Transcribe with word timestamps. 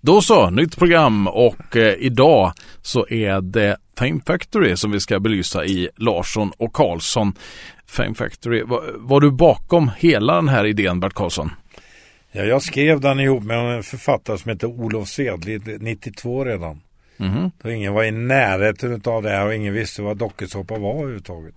Då 0.00 0.22
så, 0.22 0.50
nytt 0.50 0.78
program 0.78 1.28
och 1.28 1.76
eh, 1.76 1.94
idag 1.98 2.52
så 2.82 3.08
är 3.08 3.40
det 3.40 3.76
Fame 3.98 4.20
Factory 4.26 4.76
som 4.76 4.90
vi 4.90 5.00
ska 5.00 5.20
belysa 5.20 5.64
i 5.64 5.88
Larsson 5.96 6.52
och 6.56 6.72
Karlsson. 6.72 7.32
Fame 7.86 8.14
Factory, 8.14 8.62
var, 8.62 8.82
var 8.96 9.20
du 9.20 9.30
bakom 9.30 9.90
hela 9.98 10.34
den 10.34 10.48
här 10.48 10.66
idén 10.66 11.00
Bert 11.00 11.14
Karlsson? 11.14 11.50
Ja, 12.32 12.44
jag 12.44 12.62
skrev 12.62 13.00
den 13.00 13.20
ihop 13.20 13.44
med 13.44 13.76
en 13.76 13.82
författare 13.82 14.38
som 14.38 14.50
heter 14.50 14.66
Olof 14.66 15.08
Sedli 15.08 15.60
92 15.80 16.44
redan. 16.44 16.80
Mhm. 17.16 17.50
Då 17.62 17.70
ingen 17.70 17.94
var 17.94 18.04
i 18.04 18.10
närheten 18.10 19.02
av 19.04 19.22
det 19.22 19.30
här 19.30 19.46
och 19.46 19.54
ingen 19.54 19.74
visste 19.74 20.02
vad 20.02 20.16
dokusåpa 20.16 20.78
var 20.78 20.94
överhuvudtaget. 20.94 21.54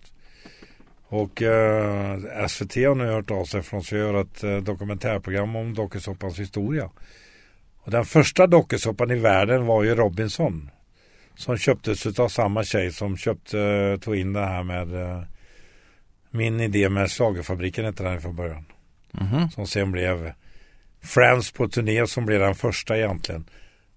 Och 1.08 1.42
eh, 1.42 2.48
SVT 2.48 2.76
har 2.76 2.96
nu 2.96 3.06
hört 3.06 3.32
av 3.32 3.46
sig 3.46 3.62
för 3.62 3.78
att 3.78 3.92
göra 3.92 4.22
ett 4.22 4.44
eh, 4.44 4.58
dokumentärprogram 4.58 5.56
om 5.56 5.74
dokusåpans 5.74 6.40
historia. 6.40 6.90
Och 7.84 7.92
den 7.92 8.06
första 8.06 8.48
dokusåpan 8.48 9.12
i 9.12 9.16
världen 9.16 9.66
var 9.66 9.84
ju 9.84 9.96
Robinson. 9.96 10.70
Som 11.36 11.58
köptes 11.58 12.20
av 12.20 12.28
samma 12.28 12.64
tjej 12.64 12.92
som 12.92 13.18
köpte, 13.18 13.98
tog 14.02 14.16
in 14.16 14.34
det 14.34 14.46
här 14.46 14.64
med 14.64 15.02
eh, 15.02 15.24
min 16.30 16.60
idé 16.60 16.90
med 16.90 17.12
Schlagerfabriken 17.12 17.86
hette 17.86 18.04
den 18.04 18.22
från 18.22 18.36
början. 18.36 18.66
Mhm. 19.12 19.50
Som 19.50 19.68
sen 19.68 19.92
blev 19.92 20.34
Friends 21.02 21.52
på 21.52 21.68
turné 21.68 22.08
som 22.08 22.26
blev 22.26 22.40
den 22.40 22.56
första 22.56 22.98
egentligen. 22.98 23.46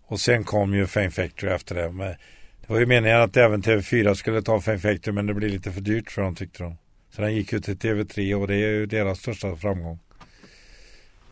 Och 0.06 0.20
sen 0.20 0.44
kom 0.44 0.74
ju 0.74 0.86
Fame 0.86 1.10
Factory 1.10 1.52
efter 1.52 1.74
det. 1.74 1.90
Men 1.90 2.08
det 2.60 2.72
var 2.72 2.78
ju 2.78 2.86
meningen 2.86 3.20
att 3.20 3.36
även 3.36 3.62
TV4 3.62 4.14
skulle 4.14 4.42
ta 4.42 4.60
Fame 4.60 4.78
Factory 4.78 5.12
men 5.12 5.26
det 5.26 5.34
blev 5.34 5.50
lite 5.50 5.72
för 5.72 5.80
dyrt 5.80 6.10
för 6.10 6.22
dem 6.22 6.34
tyckte 6.34 6.62
de. 6.62 6.76
Så 7.10 7.22
den 7.22 7.34
gick 7.34 7.52
ju 7.52 7.60
till 7.60 7.76
TV3 7.76 8.34
och 8.34 8.48
det 8.48 8.54
är 8.54 8.70
ju 8.70 8.86
deras 8.86 9.18
största 9.18 9.56
framgång. 9.56 9.98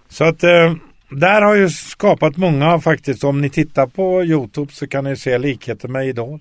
Så 0.08 0.24
att 0.24 0.42
eh, 0.42 0.74
där 1.16 1.42
har 1.42 1.54
ju 1.54 1.68
skapat 1.68 2.36
många 2.36 2.80
faktiskt. 2.80 3.24
Om 3.24 3.40
ni 3.40 3.50
tittar 3.50 3.86
på 3.86 4.24
Youtube 4.24 4.72
så 4.72 4.86
kan 4.86 5.04
ni 5.04 5.16
se 5.16 5.38
likheter 5.38 5.88
med 5.88 6.06
Idol. 6.06 6.40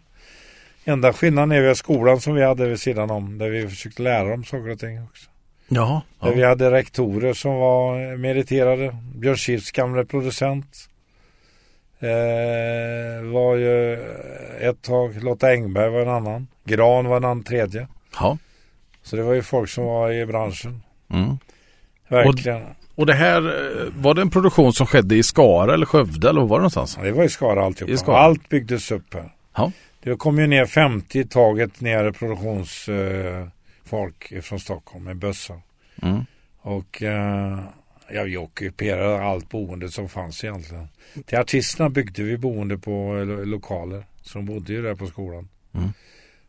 Enda 0.85 1.13
skillnaden 1.13 1.51
är 1.51 1.62
ju 1.62 1.76
skolan 1.76 2.21
som 2.21 2.35
vi 2.35 2.43
hade 2.43 2.68
vid 2.68 2.79
sidan 2.79 3.12
om. 3.12 3.37
Där 3.37 3.49
vi 3.49 3.68
försökte 3.68 4.01
lära 4.01 4.29
dem 4.29 4.43
saker 4.43 4.70
och 4.70 4.79
ting 4.79 5.04
också. 5.04 5.29
Jaha. 5.68 6.01
Där 6.21 6.32
vi 6.34 6.41
Ja. 6.41 6.48
hade 6.49 6.71
rektorer 6.71 7.34
som 7.34 7.55
var 7.55 8.18
meriterade. 8.18 8.95
Björn 9.15 9.37
Skifs 9.37 9.71
gamle 9.71 10.05
producent. 10.05 10.68
Eh, 11.99 13.23
var 13.32 13.55
ju 13.55 13.93
ett 14.60 14.82
tag. 14.82 15.23
Lotta 15.23 15.51
Engberg 15.51 15.90
var 15.90 16.01
en 16.01 16.10
annan. 16.10 16.48
Gran 16.63 17.05
var 17.07 17.17
en 17.17 17.23
annan 17.26 17.43
tredje. 17.43 17.88
Ja. 18.20 18.38
Så 19.04 19.15
det 19.15 19.23
var 19.23 19.34
ju 19.34 19.41
folk 19.41 19.70
som 19.70 19.85
var 19.85 20.12
i 20.12 20.26
branschen. 20.26 20.84
Mm. 21.13 21.38
Verkligen. 22.07 22.62
Och 22.62 22.76
det 22.95 23.13
här, 23.13 23.41
eh, 23.45 23.87
var 23.95 24.13
det 24.13 24.21
en 24.21 24.29
produktion 24.29 24.73
som 24.73 24.87
skedde 24.87 25.15
i 25.15 25.23
Skara 25.23 25.73
eller 25.73 25.85
Skövde 25.85 26.29
eller 26.29 26.41
var 26.41 26.57
det 26.57 26.61
någonstans? 26.61 26.95
Ja, 26.98 27.03
det 27.03 27.11
var 27.11 27.23
i 27.23 27.29
Skara 27.29 27.65
alltihopa. 27.65 27.93
I 27.93 27.98
Skara. 27.98 28.17
Allt 28.20 28.49
byggdes 28.49 28.91
upp 28.91 29.13
här. 29.13 29.31
Ja. 29.55 29.71
Det 30.03 30.15
kom 30.15 30.39
ju 30.39 30.48
ner 30.48 30.65
50 30.65 31.20
i 31.20 31.25
taget 31.25 31.81
ner 31.81 32.11
produktionsfolk 32.11 34.31
eh, 34.31 34.41
från 34.41 34.59
Stockholm 34.59 35.03
med 35.03 35.17
bössa. 35.17 35.53
Mm. 36.01 36.25
Och 36.61 37.03
eh, 37.03 37.59
ja, 38.11 38.23
vi 38.23 38.37
ockuperade 38.37 39.23
allt 39.23 39.49
boende 39.49 39.89
som 39.89 40.09
fanns 40.09 40.43
egentligen. 40.43 40.87
Till 41.26 41.37
artisterna 41.37 41.89
byggde 41.89 42.23
vi 42.23 42.37
boende 42.37 42.77
på 42.77 43.13
lo- 43.27 43.43
lokaler. 43.45 44.03
Så 44.21 44.37
de 44.37 44.45
bodde 44.45 44.73
ju 44.73 44.81
där 44.81 44.95
på 44.95 45.07
skolan. 45.07 45.48
Mm. 45.73 45.89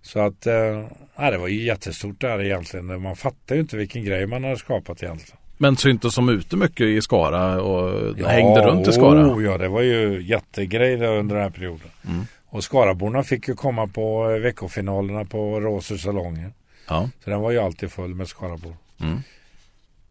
Så 0.02 0.20
att 0.20 0.46
eh, 0.46 0.86
ja, 1.16 1.30
det 1.30 1.38
var 1.38 1.48
ju 1.48 1.64
jättestort 1.64 2.20
där 2.20 2.42
egentligen. 2.42 3.02
Man 3.02 3.16
fattar 3.16 3.54
ju 3.54 3.60
inte 3.60 3.76
vilken 3.76 4.04
grej 4.04 4.26
man 4.26 4.44
har 4.44 4.56
skapat 4.56 5.02
egentligen. 5.02 5.38
Men 5.62 5.76
syntes 5.76 6.14
som 6.14 6.28
ute 6.28 6.56
mycket 6.56 6.86
i 6.86 7.02
Skara 7.02 7.62
och 7.62 8.16
hängde 8.26 8.60
runt 8.60 8.88
i 8.88 8.92
Skara? 8.92 9.34
Oh, 9.34 9.44
ja, 9.44 9.58
det 9.58 9.68
var 9.68 9.80
ju 9.80 10.22
jättegrej 10.22 10.96
där 10.96 11.16
under 11.16 11.34
den 11.34 11.44
här 11.44 11.50
perioden. 11.50 11.90
Mm. 12.08 12.24
Och 12.46 12.64
Skaraborna 12.64 13.22
fick 13.22 13.48
ju 13.48 13.54
komma 13.54 13.86
på 13.86 14.30
eh, 14.30 14.38
veckofinalerna 14.38 15.24
på 15.24 15.60
Råsö 15.60 15.98
salonger. 15.98 16.52
Ja. 16.88 17.08
Så 17.24 17.30
den 17.30 17.40
var 17.40 17.50
ju 17.50 17.58
alltid 17.58 17.92
full 17.92 18.14
med 18.14 18.28
Skarabor. 18.28 18.76
Mm. 19.00 19.16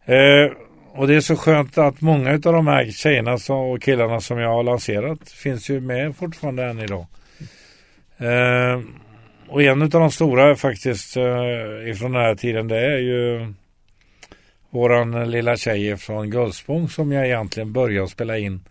Eh, 0.05 0.51
och 0.91 1.07
det 1.07 1.15
är 1.15 1.21
så 1.21 1.35
skönt 1.35 1.77
att 1.77 2.01
många 2.01 2.31
av 2.31 2.39
de 2.39 2.67
här 2.67 2.91
tjejerna 2.91 3.53
och 3.53 3.81
killarna 3.81 4.21
som 4.21 4.37
jag 4.39 4.49
har 4.49 4.63
lanserat 4.63 5.29
finns 5.29 5.69
ju 5.69 5.79
med 5.79 6.15
fortfarande 6.15 6.65
än 6.65 6.79
idag. 6.79 7.05
Eh, 8.17 8.81
och 9.47 9.63
en 9.63 9.81
av 9.81 9.89
de 9.89 10.11
stora 10.11 10.55
faktiskt 10.55 11.17
eh, 11.17 11.89
ifrån 11.89 12.11
den 12.11 12.21
här 12.21 12.35
tiden 12.35 12.67
det 12.67 12.79
är 12.79 12.97
ju 12.97 13.53
våran 14.71 15.31
lilla 15.31 15.57
tjej 15.57 15.97
från 15.97 16.29
Gullspång 16.29 16.89
som 16.89 17.11
jag 17.11 17.25
egentligen 17.25 17.73
började 17.73 18.07
spela 18.07 18.37
in 18.37 18.61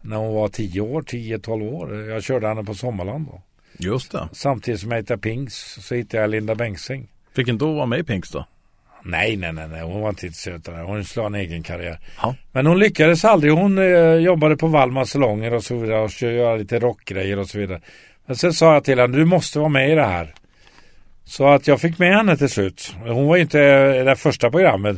när 0.00 0.16
hon 0.16 0.34
var 0.34 0.48
10 0.48 0.80
år, 0.80 1.02
10-12 1.02 1.72
år. 1.72 2.08
Jag 2.08 2.22
körde 2.22 2.48
henne 2.48 2.64
på 2.64 2.74
Sommarland 2.74 3.26
då. 3.26 3.42
Just 3.78 4.12
det. 4.12 4.28
Samtidigt 4.32 4.80
som 4.80 4.90
jag 4.90 4.98
hittade 4.98 5.20
Pings 5.20 5.78
så 5.80 5.94
hittade 5.94 6.20
jag 6.22 6.30
Linda 6.30 6.54
Bengtzing. 6.54 7.08
Fick 7.36 7.48
inte 7.48 7.64
hon 7.64 7.76
vara 7.76 7.86
med 7.86 7.98
i 7.98 8.04
Pinks 8.04 8.30
då? 8.30 8.46
Nej, 9.02 9.36
nej, 9.36 9.52
nej, 9.52 9.68
nej. 9.68 9.82
hon 9.82 10.00
var 10.00 10.08
inte 10.08 10.26
intresserad 10.26 10.68
av 10.68 10.74
det. 10.74 10.82
Hon 10.82 11.04
slog 11.04 11.26
en 11.26 11.34
egen 11.34 11.62
karriär. 11.62 11.98
Ja. 12.22 12.34
Men 12.52 12.66
hon 12.66 12.78
lyckades 12.78 13.24
aldrig. 13.24 13.52
Hon 13.52 13.78
eh, 13.78 14.14
jobbade 14.14 14.56
på 14.56 14.66
Valmar 14.66 15.04
salonger 15.04 15.54
och 15.54 15.64
så 15.64 15.76
vidare 15.76 16.00
och 16.00 16.22
göra 16.22 16.56
lite 16.56 16.78
rockgrejer 16.78 17.38
och 17.38 17.48
så 17.48 17.58
vidare. 17.58 17.80
Men 18.26 18.36
sen 18.36 18.52
sa 18.52 18.74
jag 18.74 18.84
till 18.84 18.98
henne, 18.98 19.16
du 19.16 19.24
måste 19.24 19.58
vara 19.58 19.68
med 19.68 19.90
i 19.90 19.94
det 19.94 20.06
här. 20.06 20.34
Så 21.28 21.48
att 21.48 21.66
jag 21.66 21.80
fick 21.80 21.98
med 21.98 22.16
henne 22.16 22.36
till 22.36 22.48
slut. 22.48 22.94
Hon 23.06 23.26
var 23.26 23.36
ju 23.36 23.42
inte 23.42 23.58
i 24.00 24.04
det 24.04 24.16
första 24.16 24.50
programmet. 24.50 24.96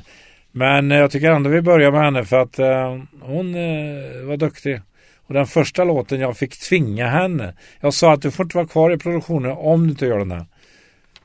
Men 0.53 0.93
eh, 0.93 0.99
jag 0.99 1.11
tycker 1.11 1.31
ändå 1.31 1.51
vi 1.51 1.63
börjar 1.63 1.91
med 1.91 2.01
henne 2.01 2.25
för 2.25 2.43
att 2.43 2.59
eh, 2.59 2.99
hon 3.21 3.55
eh, 3.55 4.27
var 4.27 4.37
duktig. 4.37 4.81
Och 5.27 5.35
den 5.35 5.47
första 5.47 5.85
låten 5.85 6.21
jag 6.21 6.37
fick 6.37 6.59
tvinga 6.59 7.09
henne. 7.09 7.55
Jag 7.81 7.95
sa 7.95 8.13
att 8.13 8.23
du 8.23 8.31
får 8.31 8.45
inte 8.45 8.57
vara 8.57 8.67
kvar 8.67 8.91
i 8.93 8.99
produktionen 8.99 9.53
om 9.53 9.83
du 9.85 9.91
inte 9.91 10.07
gör 10.07 10.19
den 10.19 10.31
här. 10.31 10.47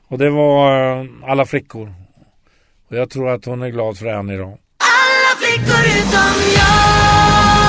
Och 0.08 0.18
det 0.18 0.30
var 0.30 0.90
eh, 1.00 1.06
Alla 1.24 1.46
flickor. 1.46 1.94
Och 2.88 2.96
jag 2.96 3.10
tror 3.10 3.28
att 3.28 3.44
hon 3.44 3.62
är 3.62 3.68
glad 3.68 3.98
för 3.98 4.06
det 4.06 4.12
än 4.12 4.30
idag. 4.30 4.58
Alla 4.78 5.38
flickor 5.38 5.80
utom 5.80 6.52
jag 6.56 7.65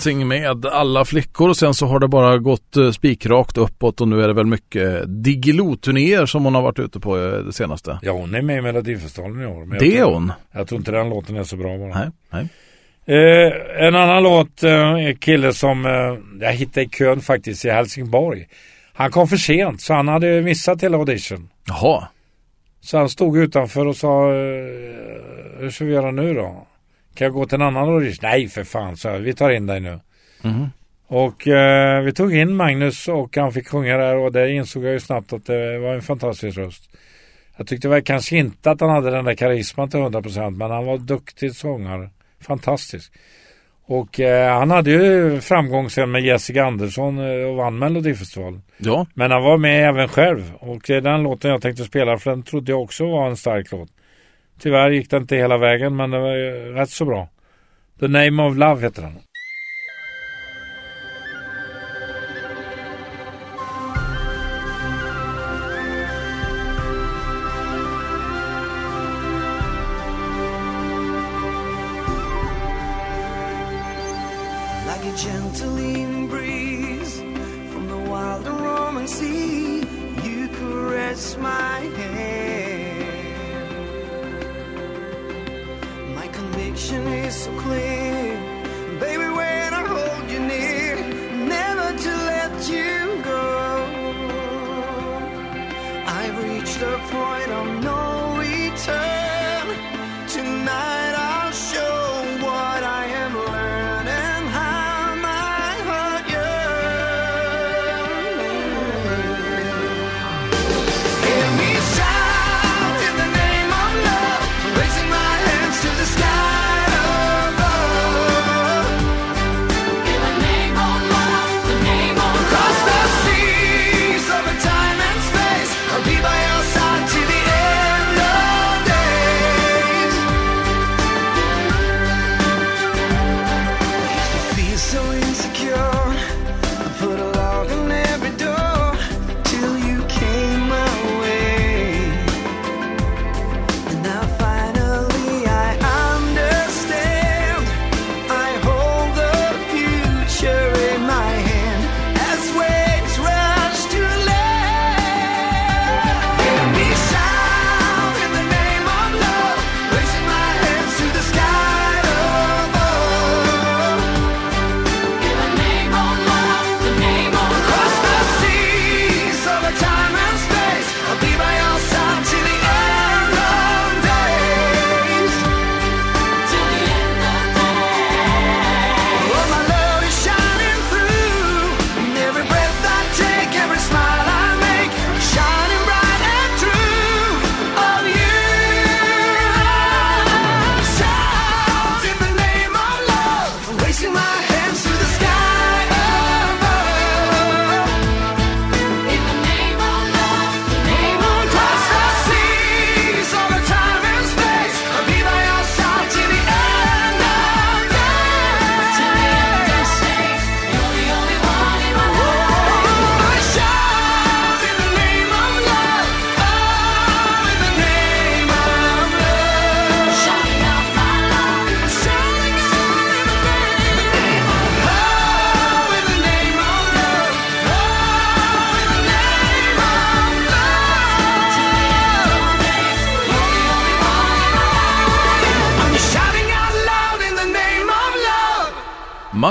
Bengtzing 0.00 0.28
med 0.28 0.66
alla 0.66 1.04
flickor 1.04 1.48
och 1.48 1.56
sen 1.56 1.74
så 1.74 1.86
har 1.86 1.98
det 2.00 2.08
bara 2.08 2.38
gått 2.38 2.76
eh, 2.76 2.90
spikrakt 2.90 3.58
uppåt 3.58 4.00
och 4.00 4.08
nu 4.08 4.22
är 4.22 4.28
det 4.28 4.34
väl 4.34 4.46
mycket 4.46 5.04
Diggiloo-turnéer 5.06 6.26
som 6.26 6.44
hon 6.44 6.54
har 6.54 6.62
varit 6.62 6.78
ute 6.78 7.00
på 7.00 7.18
eh, 7.18 7.32
det 7.32 7.52
senaste. 7.52 7.98
Ja, 8.02 8.12
hon 8.12 8.34
är 8.34 8.42
med 8.42 8.58
i 8.58 8.60
Melodifestivalen 8.60 9.42
i 9.42 9.46
år. 9.46 9.78
Det 9.78 9.98
är 9.98 10.04
hon. 10.04 10.32
Jag 10.52 10.68
tror 10.68 10.78
inte 10.78 10.90
den 10.90 11.08
låten 11.08 11.36
är 11.36 11.44
så 11.44 11.56
bra 11.56 11.78
bara. 11.78 11.98
Nej, 11.98 12.08
nej. 12.30 12.48
Eh, 13.06 13.86
en 13.86 13.94
annan 13.94 14.22
låt, 14.22 14.62
eh, 14.62 15.16
kille 15.18 15.52
som 15.52 15.86
eh, 15.86 16.46
jag 16.46 16.52
hittade 16.52 16.86
i 16.86 16.88
kön 16.88 17.20
faktiskt 17.20 17.64
i 17.64 17.70
Helsingborg. 17.70 18.46
Han 18.92 19.10
kom 19.10 19.28
för 19.28 19.36
sent 19.36 19.80
så 19.80 19.94
han 19.94 20.08
hade 20.08 20.42
missat 20.42 20.82
hela 20.82 20.98
audition. 20.98 21.48
Jaha. 21.66 22.08
Så 22.80 22.98
han 22.98 23.08
stod 23.08 23.38
utanför 23.38 23.86
och 23.86 23.96
sa 23.96 24.28
eh, 24.28 24.36
Hur 25.58 25.70
ska 25.70 25.84
vi 25.84 25.92
göra 25.92 26.10
nu 26.10 26.34
då? 26.34 26.66
Kan 27.20 27.24
jag 27.26 27.34
gå 27.34 27.46
till 27.46 27.54
en 27.54 27.62
annan 27.62 27.88
audition? 27.88 28.18
Nej 28.22 28.48
för 28.48 28.64
fan, 28.64 28.96
så 28.96 29.18
vi 29.18 29.32
tar 29.32 29.50
in 29.50 29.66
dig 29.66 29.80
nu. 29.80 30.00
Mhm. 30.42 30.70
Och 31.06 31.48
eh, 31.48 32.02
vi 32.02 32.12
tog 32.12 32.36
in 32.36 32.56
Magnus 32.56 33.08
och 33.08 33.36
han 33.36 33.52
fick 33.52 33.68
sjunga 33.68 33.96
där 33.96 34.16
och 34.16 34.32
där 34.32 34.46
insåg 34.46 34.84
jag 34.84 34.92
ju 34.92 35.00
snabbt 35.00 35.32
att 35.32 35.46
det 35.46 35.78
var 35.78 35.94
en 35.94 36.02
fantastisk 36.02 36.58
röst. 36.58 36.90
Jag 37.56 37.66
tyckte 37.66 37.88
väl 37.88 38.02
kanske 38.02 38.36
inte 38.36 38.70
att 38.70 38.80
han 38.80 38.90
hade 38.90 39.10
den 39.10 39.24
där 39.24 39.34
karisman 39.34 39.90
till 39.90 40.00
100% 40.00 40.50
men 40.50 40.70
han 40.70 40.86
var 40.86 40.98
duktig 40.98 41.54
sångare. 41.54 42.10
Fantastisk. 42.40 43.12
Och 43.84 44.20
eh, 44.20 44.58
han 44.58 44.70
hade 44.70 44.90
ju 44.90 45.40
framgång 45.40 45.90
sen 45.90 46.10
med 46.10 46.22
Jessica 46.22 46.64
Andersson 46.64 47.18
eh, 47.18 47.48
och 47.48 47.56
vann 47.56 47.78
Melodifestivalen. 47.78 48.62
Ja, 48.76 49.06
Men 49.14 49.30
han 49.30 49.42
var 49.42 49.58
med 49.58 49.88
även 49.88 50.08
själv 50.08 50.52
och 50.58 50.82
det 50.86 50.94
är 50.94 51.00
den 51.00 51.22
låten 51.22 51.50
jag 51.50 51.62
tänkte 51.62 51.84
spela 51.84 52.18
för 52.18 52.30
den 52.30 52.42
trodde 52.42 52.72
jag 52.72 52.82
också 52.82 53.10
var 53.10 53.28
en 53.28 53.36
stark 53.36 53.72
låt. 53.72 53.88
Tyvärr 54.60 54.90
gick 54.90 55.10
det 55.10 55.16
inte 55.16 55.36
hela 55.36 55.58
vägen 55.58 55.96
men 55.96 56.10
det 56.10 56.18
var 56.18 56.34
ju 56.34 56.72
rätt 56.74 56.90
så 56.90 57.04
bra. 57.04 57.28
The 58.00 58.08
Name 58.08 58.42
of 58.42 58.56
Love 58.56 58.82
heter 58.82 59.02
den. 59.02 59.18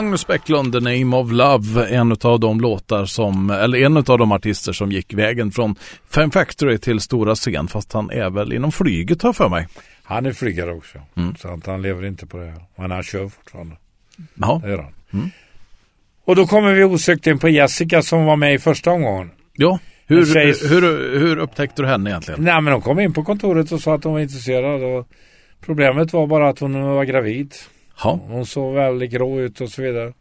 Magnus 0.09 0.27
Bäcklund, 0.27 0.73
The 0.73 0.79
Name 0.79 1.15
of 1.17 1.31
Love, 1.31 1.87
en 1.95 2.11
av 2.21 2.39
de 2.39 2.61
låtar 2.61 3.05
som, 3.05 3.49
eller 3.49 3.77
en 3.79 3.97
av 3.97 4.03
de 4.03 4.31
artister 4.31 4.73
som 4.73 4.91
gick 4.91 5.13
vägen 5.13 5.51
från 5.51 5.75
Fem 6.09 6.31
Factory 6.31 6.77
till 6.77 6.99
stora 6.99 7.35
scen, 7.35 7.67
fast 7.67 7.93
han 7.93 8.09
är 8.11 8.29
väl 8.29 8.53
inom 8.53 8.71
flyget 8.71 9.21
har 9.21 9.33
för 9.33 9.49
mig. 9.49 9.67
Han 10.03 10.25
är 10.25 10.31
flygare 10.33 10.71
också. 10.73 10.97
Mm. 11.17 11.35
Så 11.35 11.47
att 11.47 11.65
han 11.65 11.81
lever 11.81 12.05
inte 12.05 12.25
på 12.25 12.37
det 12.37 12.45
här. 12.45 12.61
Men 12.75 12.91
han 12.91 13.03
kör 13.03 13.29
fortfarande. 13.29 13.75
Ja, 14.35 14.61
Det 14.63 14.69
gör 14.69 14.77
han. 14.77 14.93
Mm. 15.13 15.29
Och 16.25 16.35
då 16.35 16.47
kommer 16.47 16.73
vi 16.73 16.83
osökt 16.83 17.27
in 17.27 17.39
på 17.39 17.49
Jessica 17.49 18.01
som 18.01 18.25
var 18.25 18.35
med 18.35 18.53
i 18.53 18.59
första 18.59 18.91
omgången. 18.91 19.31
ja. 19.53 19.79
Hur, 20.07 20.25
tjej- 20.25 20.69
hur, 20.69 20.81
hur 21.19 21.37
upptäckte 21.37 21.81
du 21.81 21.87
henne 21.87 22.09
egentligen? 22.09 22.43
Nej 22.43 22.61
men 22.61 22.73
hon 22.73 22.81
kom 22.81 22.99
in 22.99 23.13
på 23.13 23.23
kontoret 23.23 23.71
och 23.71 23.81
sa 23.81 23.95
att 23.95 24.03
hon 24.03 24.13
var 24.13 24.19
intresserad. 24.19 24.83
Och 24.83 25.07
problemet 25.65 26.13
var 26.13 26.27
bara 26.27 26.49
att 26.49 26.59
hon 26.59 26.81
var 26.83 27.03
gravid. 27.03 27.53
Ja, 28.03 28.19
Hon 28.27 28.45
såg 28.45 28.73
väldigt 28.73 29.11
grå 29.11 29.39
ut 29.39 29.61
och 29.61 29.69
så 29.69 29.81
vidare. 29.81 30.13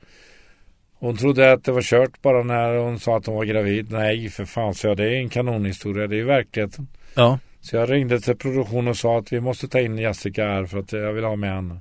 Hon 0.99 1.17
trodde 1.17 1.53
att 1.53 1.65
det 1.65 1.73
var 1.73 1.83
kört 1.83 2.23
bara 2.23 2.43
när 2.43 2.77
hon 2.77 2.99
sa 2.99 3.17
att 3.17 3.27
hon 3.27 3.35
var 3.35 3.45
gravid. 3.45 3.91
Nej 3.91 4.29
för 4.29 4.45
fan 4.45 4.75
så 4.75 4.87
jag, 4.87 4.97
det 4.97 5.05
är 5.05 5.19
en 5.19 5.29
kanonhistoria. 5.29 6.07
Det 6.07 6.21
är 6.21 6.25
verkligheten. 6.25 6.87
ja, 7.15 7.39
Så 7.61 7.77
jag 7.77 7.91
ringde 7.91 8.21
till 8.21 8.37
produktion 8.37 8.89
och 8.89 8.97
sa 8.97 9.19
att 9.19 9.33
vi 9.33 9.41
måste 9.41 9.69
ta 9.69 9.81
in 9.81 9.99
Jessica 9.99 10.45
här 10.45 10.67
för 10.67 10.79
att 10.79 10.93
jag 10.93 11.13
vill 11.13 11.25
ha 11.25 11.37
med 11.37 11.55
henne. 11.55 11.81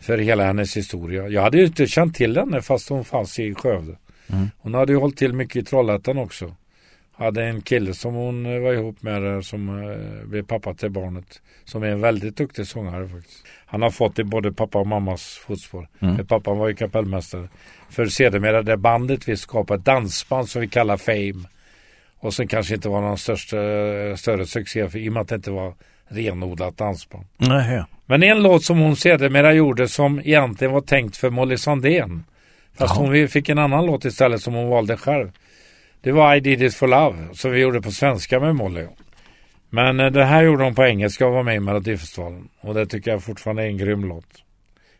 För 0.00 0.18
hela 0.18 0.44
hennes 0.44 0.76
historia. 0.76 1.28
Jag 1.28 1.42
hade 1.42 1.58
ju 1.58 1.66
inte 1.66 1.86
känt 1.86 2.14
till 2.16 2.36
henne 2.36 2.62
fast 2.62 2.88
hon 2.88 3.04
fanns 3.04 3.38
i 3.38 3.54
Skövde. 3.54 3.96
Mm. 4.32 4.50
Hon 4.58 4.74
hade 4.74 4.92
ju 4.92 4.98
hållit 4.98 5.16
till 5.16 5.32
mycket 5.32 5.56
i 5.56 5.64
Trollhättan 5.64 6.18
också. 6.18 6.54
Hade 7.18 7.44
en 7.44 7.60
kille 7.60 7.94
som 7.94 8.14
hon 8.14 8.46
eh, 8.46 8.60
var 8.60 8.72
ihop 8.72 9.02
med 9.02 9.22
där 9.22 9.40
som 9.40 9.82
eh, 9.82 10.28
blev 10.28 10.42
pappa 10.42 10.74
till 10.74 10.90
barnet. 10.90 11.42
Som 11.64 11.82
är 11.82 11.86
en 11.86 12.00
väldigt 12.00 12.36
duktig 12.36 12.66
sångare 12.66 13.08
faktiskt. 13.08 13.46
Han 13.66 13.82
har 13.82 13.90
fått 13.90 14.18
i 14.18 14.24
både 14.24 14.52
pappa 14.52 14.78
och 14.78 14.86
mammas 14.86 15.40
fotspår. 15.46 15.88
Mm. 16.00 16.26
Pappan 16.26 16.58
var 16.58 16.68
ju 16.68 16.74
kapellmästare. 16.74 17.48
För 17.90 18.06
sedermera 18.06 18.62
det 18.62 18.76
bandet 18.76 19.28
vi 19.28 19.36
skapade, 19.36 19.82
dansband 19.82 20.48
som 20.48 20.60
vi 20.60 20.68
kallar 20.68 20.96
Fame. 20.96 21.48
Och 22.20 22.34
sen 22.34 22.48
kanske 22.48 22.74
inte 22.74 22.88
var 22.88 23.00
någon 23.00 23.18
största, 23.18 23.56
större 24.16 24.46
succé 24.46 24.88
för, 24.88 24.98
i 24.98 25.08
och 25.08 25.12
med 25.12 25.20
att 25.20 25.28
det 25.28 25.34
inte 25.34 25.50
var 25.50 25.74
renodlat 26.08 26.76
dansband. 26.76 27.24
Nej. 27.36 27.82
Men 28.06 28.22
en 28.22 28.42
låt 28.42 28.64
som 28.64 28.78
hon 28.78 28.96
sedermera 28.96 29.52
gjorde 29.52 29.88
som 29.88 30.20
egentligen 30.20 30.74
var 30.74 30.80
tänkt 30.80 31.16
för 31.16 31.30
Molly 31.30 31.56
Sandén. 31.56 32.24
Fast 32.76 32.96
Jaha. 32.96 33.06
hon 33.06 33.28
fick 33.28 33.48
en 33.48 33.58
annan 33.58 33.86
låt 33.86 34.04
istället 34.04 34.40
som 34.40 34.54
hon 34.54 34.68
valde 34.68 34.96
själv. 34.96 35.30
Det 36.00 36.12
var 36.12 36.34
I 36.34 36.40
did 36.40 36.62
it 36.62 36.74
for 36.74 36.86
love 36.86 37.34
som 37.34 37.50
vi 37.50 37.60
gjorde 37.60 37.82
på 37.82 37.90
svenska 37.90 38.40
med 38.40 38.56
Molly. 38.56 38.86
Men 39.70 40.00
eh, 40.00 40.10
det 40.10 40.24
här 40.24 40.42
gjorde 40.42 40.64
hon 40.64 40.74
på 40.74 40.84
engelska 40.84 41.26
och 41.26 41.32
var 41.32 41.42
med 41.42 41.56
i 41.56 41.60
Melodifestivalen. 41.60 42.48
Och 42.60 42.74
det 42.74 42.86
tycker 42.86 43.10
jag 43.10 43.22
fortfarande 43.22 43.62
är 43.62 43.66
en 43.66 43.78
grym 43.78 44.04
låt. 44.04 44.42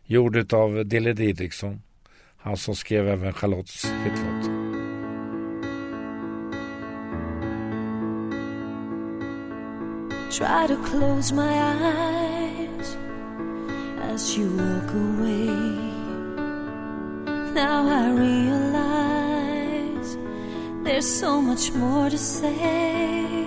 Gjord 0.05 0.53
av 0.53 0.87
Dille 0.87 1.13
Didriksson. 1.13 1.83
Han 2.37 2.57
som 2.57 2.77
skrev 2.77 3.09
även 3.09 3.33
Charlottes 3.33 3.93
hitlåt. 4.05 4.69
Try 10.31 10.67
to 10.69 10.77
close 10.91 11.35
my 11.35 11.53
eyes 11.59 12.97
as 14.15 14.39
you 14.39 14.49
walk 14.49 14.95
away. 14.95 15.49
Now 17.55 17.89
I 17.89 18.11
realize 18.13 19.09
there's 20.89 21.21
so 21.21 21.43
much 21.43 21.71
more 21.73 22.09
to 22.09 22.17
say. 22.17 23.47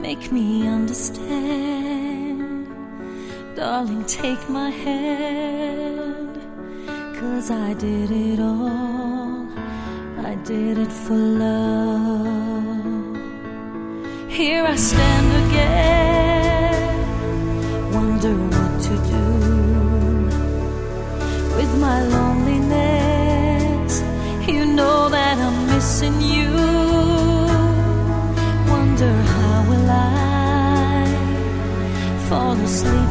Make 0.00 0.32
me 0.32 0.66
understand. 0.66 2.66
Darling, 3.54 4.02
take 4.06 4.48
my 4.48 4.70
hand. 4.70 6.40
Cause 7.20 7.50
I 7.50 7.74
did 7.74 8.10
it 8.10 8.40
all. 8.40 9.46
I 10.30 10.36
did 10.52 10.78
it 10.78 10.92
for 11.04 11.18
love. 11.44 13.16
Here 14.38 14.64
I 14.64 14.76
stand 14.76 15.28
again, 15.44 16.82
wonder 17.92 18.34
what 18.54 18.72
to 18.88 18.94
do 19.14 19.26
with 21.56 21.72
my 21.78 22.00
loneliness. 22.02 22.25
Missing 25.96 26.20
you. 26.20 26.50
Wonder 28.68 29.12
how 29.32 29.64
will 29.68 29.90
I 29.90 31.06
fall 32.28 32.52
asleep 32.52 33.05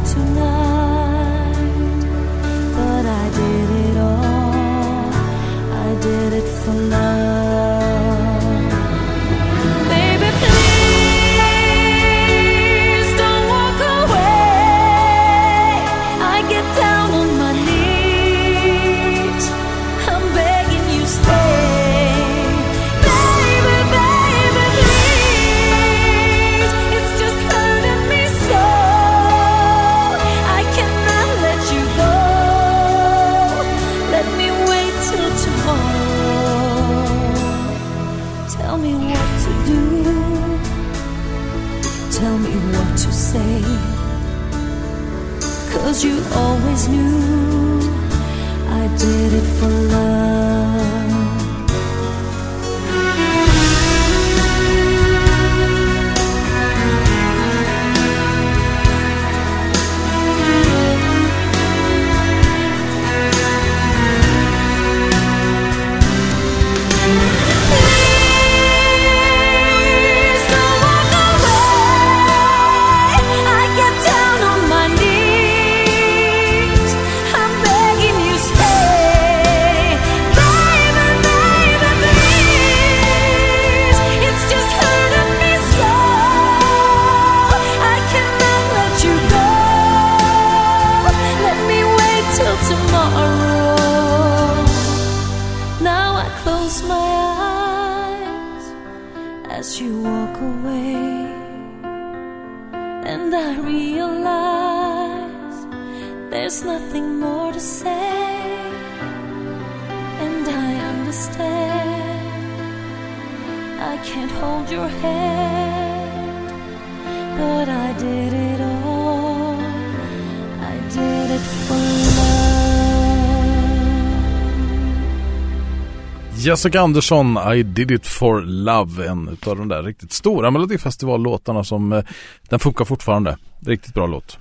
Jessica 126.56 126.80
Andersson, 126.80 127.38
I 127.54 127.62
did 127.62 127.90
it 127.90 128.06
for 128.06 128.40
love. 128.40 129.06
En 129.06 129.28
av 129.46 129.56
de 129.56 129.68
där 129.68 129.82
riktigt 129.82 130.12
stora 130.12 130.50
Melodifestivallåtarna 130.50 131.64
som 131.64 131.92
eh, 131.92 132.04
den 132.48 132.58
funkar 132.58 132.84
fortfarande. 132.84 133.36
Riktigt 133.60 133.94
bra 133.94 134.06
låt. 134.06 134.38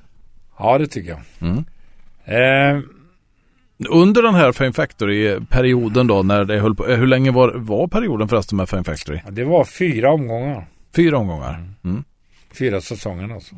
Ja, 0.59 0.77
det 0.77 0.87
tycker 0.87 1.09
jag. 1.09 1.19
Mm. 1.49 1.65
Eh, 2.25 2.83
Under 3.89 4.21
den 4.21 4.35
här 4.35 4.51
Fame 4.51 4.73
Factory-perioden 4.73 6.07
då, 6.07 6.23
när 6.23 6.45
det 6.45 6.59
höll 6.59 6.75
på, 6.75 6.87
eh, 6.87 6.97
hur 6.97 7.07
länge 7.07 7.31
var, 7.31 7.51
var 7.55 7.87
perioden 7.87 8.27
förresten 8.27 8.57
med 8.57 8.69
Fame 8.69 8.83
Factory? 8.83 9.19
det 9.29 9.43
var 9.43 9.65
fyra 9.65 10.11
omgångar. 10.11 10.67
Fyra 10.95 11.17
omgångar. 11.17 11.69
Mm. 11.83 12.03
Fyra 12.59 12.81
säsonger 12.81 13.33
alltså. 13.35 13.55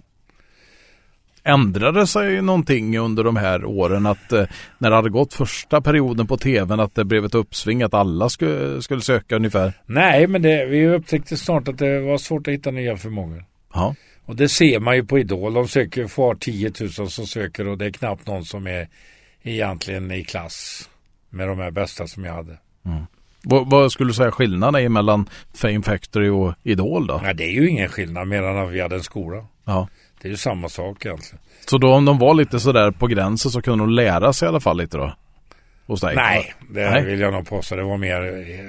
Ändrade 1.48 2.08
sig 2.08 2.42
någonting 2.42 2.98
under 2.98 3.24
de 3.24 3.36
här 3.36 3.66
åren 3.66 4.06
att 4.06 4.32
eh, 4.32 4.46
när 4.78 4.90
det 4.90 4.96
hade 4.96 5.10
gått 5.10 5.34
första 5.34 5.82
perioden 5.82 6.28
på 6.28 6.38
tvn 6.38 6.80
att 6.80 6.96
det 6.96 7.06
blev 7.06 7.26
ett 7.26 7.36
uppsving 7.36 7.84
att 7.84 7.94
alla 7.94 8.30
skulle, 8.30 8.82
skulle 8.82 9.02
söka 9.02 9.36
ungefär? 9.36 9.74
Nej, 9.86 10.28
men 10.28 10.42
det, 10.42 10.66
vi 10.66 10.88
upptäckte 10.88 11.38
snart 11.38 11.68
att 11.68 11.78
det 11.78 12.00
var 12.00 12.18
svårt 12.18 12.48
att 12.48 12.54
hitta 12.54 12.72
nya 12.72 12.98
förmågor. 12.98 13.46
Ja. 13.74 13.96
Och 14.26 14.36
det 14.36 14.50
ser 14.50 14.80
man 14.80 14.96
ju 14.96 15.06
på 15.06 15.20
Idol. 15.20 15.54
De 15.54 15.68
söker, 15.68 16.08
får 16.08 16.36
10 16.36 16.72
000 16.80 16.90
som 17.10 17.28
söker 17.28 17.68
och 17.68 17.78
det 17.78 17.86
är 17.86 17.92
knappt 17.92 18.28
någon 18.28 18.46
som 18.46 18.68
är 18.68 18.88
egentligen 19.44 20.12
i 20.12 20.24
klass 20.24 20.90
med 21.30 21.48
de 21.48 21.60
här 21.60 21.72
bästa 21.72 22.08
som 22.08 22.24
jag 22.24 22.34
hade. 22.34 22.58
Vad, 23.44 23.70
vad 23.70 23.92
skulle 23.92 24.10
du 24.10 24.14
säga 24.14 24.32
skillnaden 24.32 24.84
är 24.84 24.90
mellan 24.90 25.30
Fame 25.54 25.82
Factory 25.82 26.30
och 26.30 26.54
Idol 26.64 27.08
då? 27.08 27.20
Nej, 27.24 27.34
det 27.34 27.44
är 27.44 27.52
ju 27.52 27.70
ingen 27.70 27.90
skillnad 27.90 28.28
mer 28.28 28.44
än 28.44 28.58
att 28.58 28.72
vi 28.72 28.82
hade 28.82 28.96
en 28.96 29.04
skola. 29.04 29.46
Ja. 29.66 29.88
Det 30.22 30.28
är 30.28 30.30
ju 30.30 30.38
samma 30.38 30.70
sak 30.70 31.06
egentligen. 31.06 31.40
Så 31.70 31.78
då 31.78 31.94
om 31.94 32.06
de 32.06 32.18
var 32.18 32.34
lite 32.34 32.60
sådär 32.60 32.92
på 32.92 33.08
gränsen 33.08 33.52
så 33.52 33.62
kunde 33.62 33.84
de 33.84 33.90
lära 33.90 34.34
sig 34.34 34.46
i 34.46 34.50
alla 34.50 34.60
fall 34.60 34.78
lite 34.78 34.98
då? 34.98 35.14
Hos 35.88 36.02
dig? 36.02 36.16
Nej, 36.16 36.54
det 36.70 36.90
Nej. 36.90 37.06
vill 37.06 37.20
jag 37.20 37.34
nog 37.34 37.50
påstå. 37.50 37.76
Det 37.76 37.84
var 37.84 37.98
mer 37.98 38.22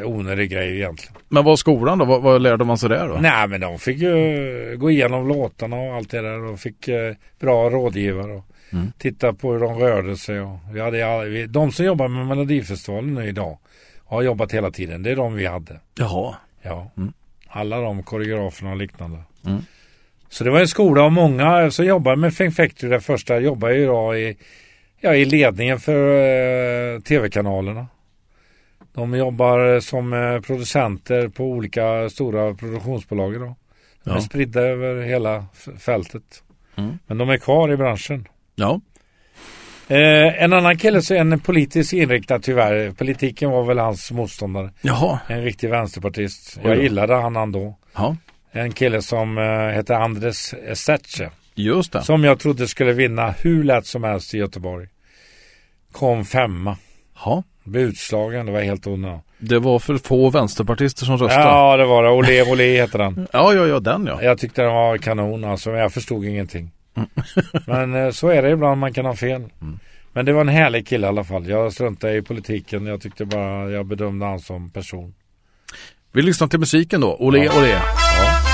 onödig 0.05 0.51
grej 0.51 0.77
egentligen. 0.77 1.15
Men 1.29 1.45
vad 1.45 1.53
var 1.53 1.57
skolan 1.57 1.99
då? 1.99 2.05
Vad, 2.05 2.23
vad 2.23 2.43
lärde 2.43 2.65
man 2.65 2.79
sig 2.79 2.89
där 2.89 3.09
då? 3.09 3.15
Nej, 3.21 3.49
men 3.49 3.61
de 3.61 3.79
fick 3.79 3.99
ju 3.99 4.77
gå 4.79 4.91
igenom 4.91 5.29
låtarna 5.29 5.77
och 5.77 5.95
allt 5.95 6.11
det 6.11 6.21
där 6.23 6.45
och 6.45 6.61
fick 6.61 6.89
eh, 6.89 7.15
bra 7.41 7.71
rådgivare 7.71 8.33
och 8.33 8.45
Mm. 8.73 8.93
titta 8.99 9.33
på 9.33 9.53
hur 9.53 9.61
de 9.61 9.79
rörde 9.79 10.17
sig. 10.17 10.41
Och 10.41 10.59
vi 10.73 10.81
hade, 10.81 11.25
vi, 11.25 11.47
de 11.47 11.73
som 11.73 11.85
jobbar 11.87 12.09
med 12.09 12.27
Melodifestivalen 12.27 13.15
nu 13.15 13.29
idag 13.29 13.59
har 14.05 14.23
jobbat 14.23 14.53
hela 14.53 14.71
tiden, 14.71 15.03
det 15.03 15.11
är 15.11 15.17
de 15.17 15.35
vi 15.35 15.47
hade. 15.47 15.81
Jaha. 15.99 16.35
Ja. 16.63 16.91
Mm. 16.97 17.13
Alla 17.49 17.81
de 17.81 18.03
koreograferna 18.03 18.71
och 18.71 18.77
liknande. 18.77 19.19
Mm. 19.47 19.63
Så 20.31 20.45
det 20.45 20.51
var 20.51 20.61
en 20.61 20.69
skola 20.69 21.03
av 21.03 21.13
många 21.13 21.71
som 21.71 21.85
jobbade 21.87 22.17
med 22.17 22.35
Fame 22.35 22.51
Factory. 22.51 22.91
Det 22.91 23.01
första 23.01 23.39
jobbade 23.41 23.75
ju 23.77 23.87
då 23.87 24.17
i, 24.17 24.37
ja, 25.01 25.15
i 25.15 25.25
ledningen 25.25 25.81
för 25.81 26.15
eh, 26.95 27.01
tv-kanalerna. 27.01 27.87
De 28.95 29.15
jobbar 29.15 29.81
som 29.81 30.13
eh, 30.13 30.41
producenter 30.41 31.29
på 31.29 31.45
olika 31.45 32.11
stora 32.11 32.55
produktionsbolag 32.55 33.35
idag. 33.35 33.55
De 34.05 34.11
är 34.11 34.15
Ja. 34.15 34.21
spridda 34.21 34.61
över 34.61 35.03
hela 35.03 35.45
fältet. 35.79 36.43
Mm. 36.77 36.99
Men 37.07 37.19
de 37.19 37.31
är 37.31 37.37
kvar 37.37 37.73
i 37.73 37.77
branschen. 37.77 38.29
Ja. 38.55 38.81
Eh, 39.89 40.43
en 40.43 40.53
annan 40.53 40.77
kille 40.79 41.03
så 41.03 41.15
en 41.15 41.41
politiskt 41.41 41.93
inriktad 41.93 42.39
tyvärr. 42.39 42.91
Politiken 42.91 43.51
var 43.51 43.65
väl 43.65 43.79
hans 43.79 44.11
motståndare. 44.11 44.71
Jaha. 44.81 45.19
En 45.29 45.43
riktig 45.43 45.71
vänsterpartist. 45.71 46.59
Jag 46.65 46.83
gillade 46.83 47.15
han, 47.15 47.37
han 47.37 47.53
då. 47.53 47.77
Ja. 47.95 48.17
En 48.53 48.73
kille 48.73 49.03
som 49.03 49.39
eh, 49.39 49.45
heter 49.69 49.95
Andres 49.95 50.55
Setche. 50.75 51.31
Just 51.55 51.93
det. 51.93 52.03
Som 52.03 52.25
jag 52.25 52.39
trodde 52.39 52.69
skulle 52.69 52.93
vinna 52.93 53.31
hur 53.31 53.65
lätt 53.65 53.87
som 53.87 54.05
helst 54.05 54.35
i 54.35 54.39
Göteborg. 54.39 54.87
Kom 55.93 56.25
femma. 56.25 56.77
Ja. 57.25 57.43
Blev 57.65 57.83
utslagen, 57.89 58.47
det 58.47 58.53
var 58.53 58.61
helt 58.61 58.87
onödigt. 58.87 59.21
Det 59.39 59.59
var 59.59 59.79
för 59.79 59.99
få 59.99 60.31
vänsterpartister 60.31 61.05
som 61.05 61.17
röstade. 61.19 61.45
Ja, 61.45 61.77
det 61.77 61.85
var 61.85 62.03
det. 62.03 62.11
Olé 62.11 62.43
Olé 62.43 62.77
heter 62.77 62.99
den. 62.99 63.29
ja, 63.33 63.55
ja, 63.55 63.67
ja 63.67 63.81
den 63.81 64.07
ja. 64.07 64.23
Jag 64.23 64.39
tyckte 64.39 64.63
den 64.63 64.73
var 64.75 64.97
kanon 64.99 65.45
alltså, 65.45 65.71
men 65.71 65.79
jag 65.79 65.93
förstod 65.93 66.25
ingenting. 66.25 66.71
men 67.67 67.95
eh, 67.95 68.11
så 68.11 68.29
är 68.29 68.43
det 68.43 68.51
ibland, 68.51 68.81
man 68.81 68.93
kan 68.93 69.05
ha 69.05 69.15
fel. 69.15 69.43
Men 70.13 70.25
det 70.27 70.33
var 70.33 70.41
en 70.41 70.49
härlig 70.49 70.87
kille 70.89 71.07
i 71.07 71.09
alla 71.09 71.25
fall. 71.25 71.49
Jag 71.49 71.73
struntade 71.73 72.17
i 72.17 72.23
politiken. 72.23 72.87
Jag 72.87 73.01
tyckte 73.01 73.25
bara, 73.25 73.71
jag 73.71 73.87
bedömde 73.87 74.27
han 74.27 74.41
som 74.41 74.71
person. 74.71 75.15
Vi 76.13 76.23
lyssnar 76.23 76.49
till 76.49 76.59
musiken 76.61 77.01
då. 77.01 77.17
Olé, 77.17 77.45
Ja. 77.45 77.59
olé. 77.59 77.75
Oh. 78.21 78.48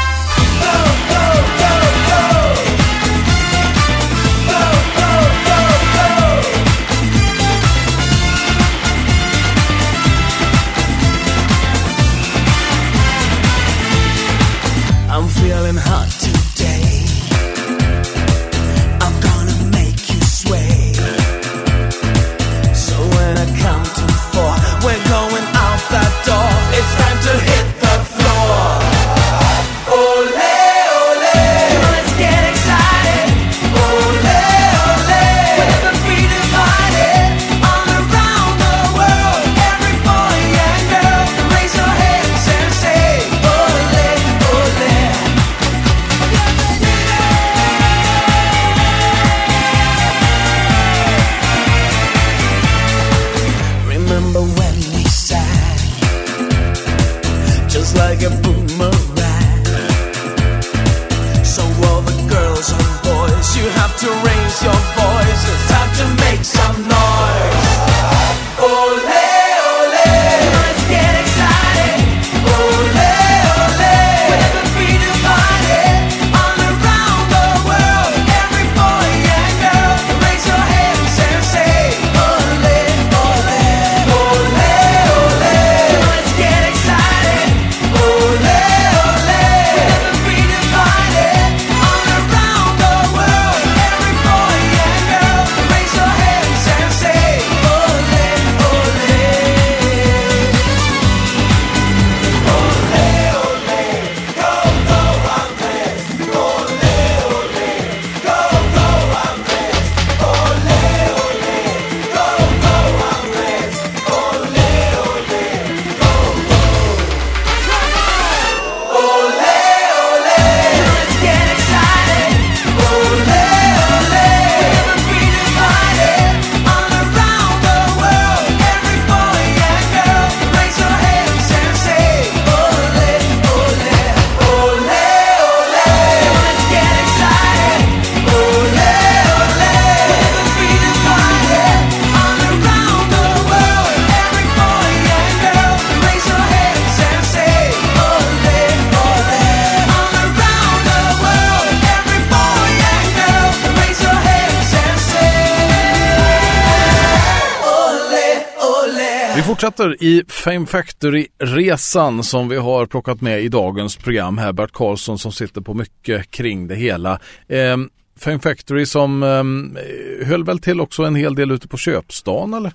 Fortsätter 159.85 160.05
i 160.05 160.25
Fame 160.29 160.67
Factory-resan 160.67 162.23
som 162.25 162.49
vi 162.49 162.57
har 162.57 162.87
plockat 162.87 163.21
med 163.21 163.43
i 163.43 163.49
dagens 163.49 163.97
program 163.97 164.39
här. 164.39 164.53
Bert 164.53 164.73
Karlsson 164.73 165.19
som 165.19 165.33
sitter 165.33 165.61
på 165.61 165.75
mycket 165.75 166.31
kring 166.31 166.69
det 166.69 166.75
hela. 166.75 167.19
Ehm, 167.49 167.91
Fame 168.17 168.39
Factory 168.39 168.87
som 168.87 169.23
ehm, 169.23 169.79
höll 170.25 170.45
väl 170.45 170.59
till 170.59 170.81
också 170.81 171.03
en 171.05 171.15
hel 171.15 171.35
del 171.35 171.51
ute 171.51 171.69
på 171.69 171.77
köpstan 171.77 172.55
eller? 172.55 172.73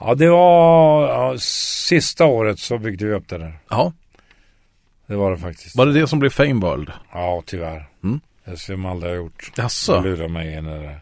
Ja, 0.00 0.14
det 0.14 0.28
var 0.28 1.08
ja, 1.08 1.34
sista 1.38 2.24
året 2.24 2.58
så 2.58 2.78
byggde 2.78 3.06
vi 3.06 3.12
upp 3.12 3.28
det 3.28 3.38
där. 3.38 3.58
Ja, 3.68 3.92
Det 5.06 5.16
var 5.16 5.30
det 5.30 5.38
faktiskt. 5.38 5.76
var 5.76 5.86
det 5.86 5.92
det 5.92 6.06
som 6.06 6.18
blev 6.18 6.30
Fame 6.30 6.54
World? 6.66 6.92
Ja, 7.12 7.42
tyvärr. 7.46 7.88
Mm. 8.04 8.20
Det 8.44 8.56
skulle 8.56 8.78
man 8.78 8.90
aldrig 8.92 9.12
ha 9.12 9.16
gjort. 9.16 9.52
Jaså? 9.56 9.92
De 9.94 10.04
lurade 10.04 10.28
mig 10.28 10.56
in 10.58 10.66
i 10.66 10.78
det. 10.78 11.00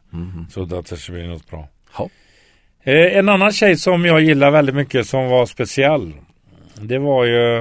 Trodde 0.55 0.79
att 0.79 0.87
det 0.87 0.97
skulle 0.97 1.19
bli 1.19 1.29
något 1.29 1.51
bra. 1.51 1.69
Ja. 1.99 2.09
Eh, 2.87 3.17
en 3.19 3.29
annan 3.29 3.53
tjej 3.53 3.77
som 3.77 4.05
jag 4.05 4.21
gillar 4.21 4.51
väldigt 4.51 4.75
mycket 4.75 5.07
som 5.07 5.27
var 5.29 5.47
speciell. 5.47 6.13
Det 6.75 6.99
var 6.99 7.25
ju 7.25 7.59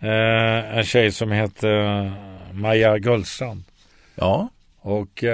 eh, 0.00 0.76
en 0.78 0.84
tjej 0.84 1.12
som 1.12 1.30
hette 1.30 1.70
eh, 1.70 2.12
Maja 2.52 2.98
Gullstrand. 2.98 3.64
Ja, 4.14 4.48
Och 4.80 5.24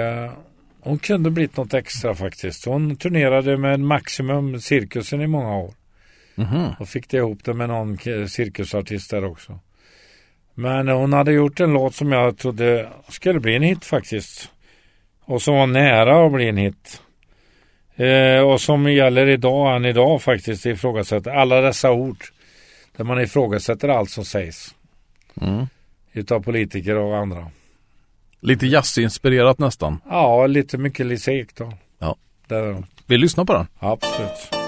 hon 0.81 0.99
kunde 0.99 1.31
blivit 1.31 1.57
något 1.57 1.73
extra 1.73 2.15
faktiskt. 2.15 2.65
Hon 2.65 2.95
turnerade 2.95 3.57
med 3.57 3.79
Maximum 3.79 4.59
Cirkusen 4.59 5.21
i 5.21 5.27
många 5.27 5.57
år. 5.57 5.73
Mhm. 6.35 6.67
Och 6.79 6.89
fick 6.89 7.09
det 7.09 7.17
ihop 7.17 7.43
det 7.43 7.53
med 7.53 7.69
någon 7.69 7.97
cirkusartist 8.27 9.11
där 9.11 9.23
också. 9.25 9.59
Men 10.53 10.87
hon 10.87 11.13
hade 11.13 11.31
gjort 11.31 11.59
en 11.59 11.73
låt 11.73 11.95
som 11.95 12.11
jag 12.11 12.37
trodde 12.37 12.89
skulle 13.09 13.39
bli 13.39 13.55
en 13.55 13.63
hit 13.63 13.85
faktiskt. 13.85 14.51
Och 15.25 15.41
som 15.41 15.55
var 15.55 15.67
nära 15.67 16.25
att 16.25 16.31
bli 16.31 16.49
en 16.49 16.57
hit. 16.57 17.01
Eh, 18.05 18.41
och 18.41 18.61
som 18.61 18.91
gäller 18.93 19.27
idag, 19.27 19.75
än 19.75 19.85
idag 19.85 20.21
faktiskt, 20.21 20.65
ifrågasätter 20.65 21.31
alla 21.31 21.61
dessa 21.61 21.91
ord. 21.91 22.23
Där 22.97 23.03
man 23.03 23.21
ifrågasätter 23.21 23.89
allt 23.89 24.09
som 24.09 24.25
sägs. 24.25 24.75
Mm. 25.41 25.67
Utav 26.13 26.39
politiker 26.43 26.95
och 26.95 27.17
andra. 27.17 27.47
lite 28.39 28.67
jazzinspirerat 28.67 29.59
nästan. 29.59 30.01
Ja, 30.09 30.47
lite 30.47 30.77
mycket 30.77 31.05
Lise 31.05 31.31
Ekdahl. 31.31 31.73
Ja. 31.99 32.15
Där 32.47 32.63
är. 32.63 32.83
Vi 33.05 33.17
lyssnar 33.17 33.45
på 33.45 33.53
den. 33.53 33.67
Absolut. 33.79 34.60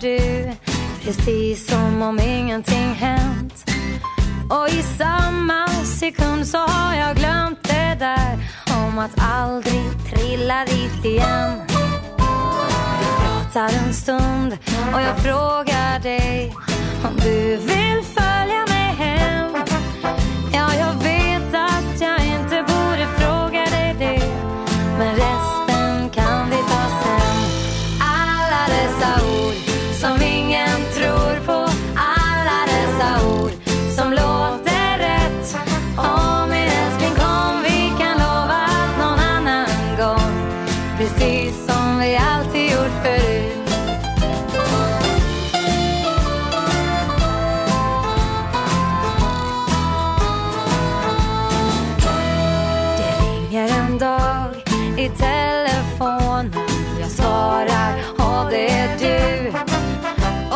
Precis 0.00 1.66
som 1.66 2.02
om 2.02 2.18
ingenting 2.20 2.94
hänt. 2.94 3.70
Och 4.50 4.68
i 4.68 4.82
samma 4.82 5.68
sekund 5.68 6.46
så 6.46 6.58
har 6.58 6.94
jag 6.94 7.16
glömt 7.16 7.62
det 7.62 7.96
där 7.98 8.38
Om 8.86 8.98
att 8.98 9.10
aldrig 9.16 9.82
trilla 10.10 10.64
dit 10.64 11.04
igen. 11.04 11.60
Vi 13.00 13.06
pratar 13.24 13.70
en 13.86 13.94
stund 13.94 14.58
och 14.94 15.00
jag 15.00 15.18
frågar 15.18 15.98
dig 16.02 16.54
Om 17.04 17.16
du 17.16 17.56
vill 17.56 18.02
följa 18.04 18.66
med 18.68 18.96
hem. 18.96 19.69
I 55.00 55.08
telefonen. 55.08 56.52
Jag 57.00 57.10
svarar 57.10 57.92
och 58.18 58.50
det 58.50 58.70
är 58.70 58.98
du? 58.98 59.48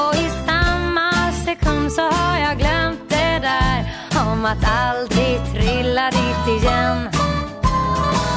Och 0.00 0.14
i 0.14 0.30
samma 0.46 1.32
sekund 1.32 1.92
så 1.92 2.02
har 2.02 2.38
jag 2.38 2.58
glömt 2.58 3.00
det 3.08 3.38
där 3.42 3.92
Om 4.26 4.44
att 4.44 4.64
aldrig 4.64 5.38
trilla 5.52 6.10
dit 6.10 6.62
igen. 6.62 7.08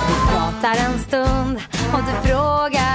Vi 0.07 0.31
pratar 0.31 0.75
en 0.85 0.99
stund 0.99 1.59
och 1.93 1.99
du 2.07 2.29
frågar 2.29 2.86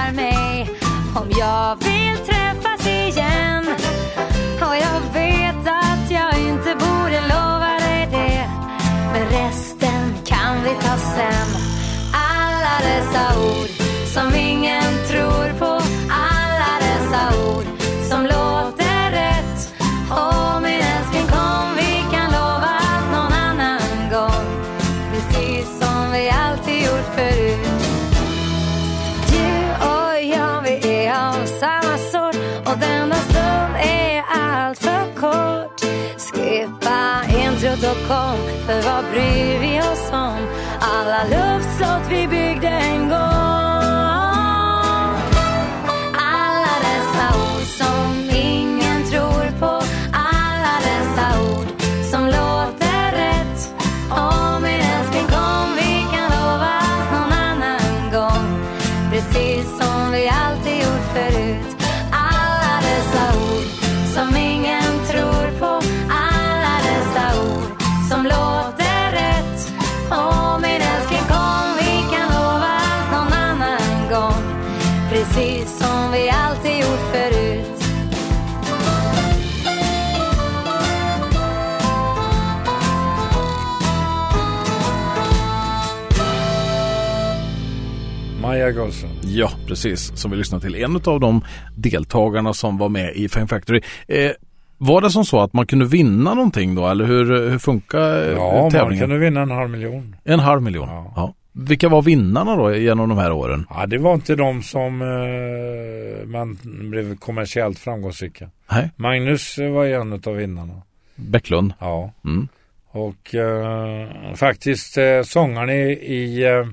Gulsen. 88.71 89.09
Ja, 89.23 89.51
precis. 89.67 90.17
Som 90.17 90.31
vi 90.31 90.37
lyssnade 90.37 90.63
till. 90.63 90.75
En 90.75 90.95
av 91.05 91.19
de 91.19 91.41
deltagarna 91.75 92.53
som 92.53 92.77
var 92.77 92.89
med 92.89 93.15
i 93.15 93.29
Fame 93.29 93.47
Factory. 93.47 93.81
Eh, 94.07 94.31
var 94.77 95.01
det 95.01 95.09
som 95.09 95.25
så 95.25 95.39
att 95.41 95.53
man 95.53 95.65
kunde 95.67 95.85
vinna 95.85 96.33
någonting 96.33 96.75
då 96.75 96.87
eller 96.87 97.05
hur, 97.05 97.49
hur 97.49 97.59
funkar 97.59 98.27
eh, 98.29 98.33
Ja, 98.35 98.61
man 98.61 98.71
tävlingen? 98.71 99.01
kunde 99.03 99.17
vinna 99.17 99.41
en 99.41 99.51
halv 99.51 99.69
miljon. 99.69 100.15
En 100.23 100.39
halv 100.39 100.61
miljon? 100.61 100.87
Ja. 100.89 101.13
Ja. 101.15 101.33
Vilka 101.55 101.89
var 101.89 102.01
vinnarna 102.01 102.55
då 102.55 102.75
genom 102.75 103.09
de 103.09 103.17
här 103.17 103.31
åren? 103.31 103.65
Ja, 103.69 103.85
det 103.85 103.97
var 103.97 104.13
inte 104.13 104.35
de 104.35 104.63
som 104.63 105.01
eh, 105.01 106.27
man 106.27 106.57
blev 106.63 107.17
kommersiellt 107.17 107.79
framgångsrika. 107.79 108.49
Nej, 108.71 108.89
Magnus 108.95 109.57
eh, 109.57 109.71
var 109.71 109.85
en 109.85 110.13
av 110.13 110.35
vinnarna. 110.35 110.81
Bäcklund. 111.15 111.73
Ja. 111.79 112.11
Mm. 112.25 112.47
Och 112.91 113.35
eh, 113.35 114.07
faktiskt 114.35 114.97
eh, 114.97 115.21
sångaren 115.23 115.69
i, 115.69 115.91
i 115.91 116.43
eh, 116.43 116.65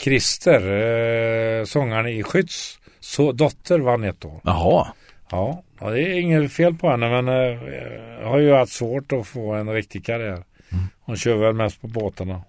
Christer, 0.00 0.60
eh, 1.60 1.64
sångaren 1.64 2.06
i 2.06 2.22
Skytts 2.22 2.78
så, 3.00 3.32
dotter 3.32 3.78
vann 3.78 4.04
ett 4.04 4.24
år. 4.24 4.40
Jaha, 4.44 4.86
Ja, 5.30 5.62
ja, 5.80 5.90
det 5.90 6.02
är 6.02 6.20
inget 6.20 6.52
fel 6.52 6.74
på 6.74 6.90
henne 6.90 7.22
men 7.22 7.28
eh, 7.28 8.28
har 8.28 8.38
ju 8.38 8.52
haft 8.52 8.72
svårt 8.72 9.12
att 9.12 9.26
få 9.26 9.52
en 9.52 9.72
riktig 9.72 10.04
karriär. 10.04 10.42
Hon 11.00 11.16
kör 11.16 11.36
väl 11.36 11.52
mest 11.52 11.80
på 11.80 11.86
båtarna. 11.86 12.42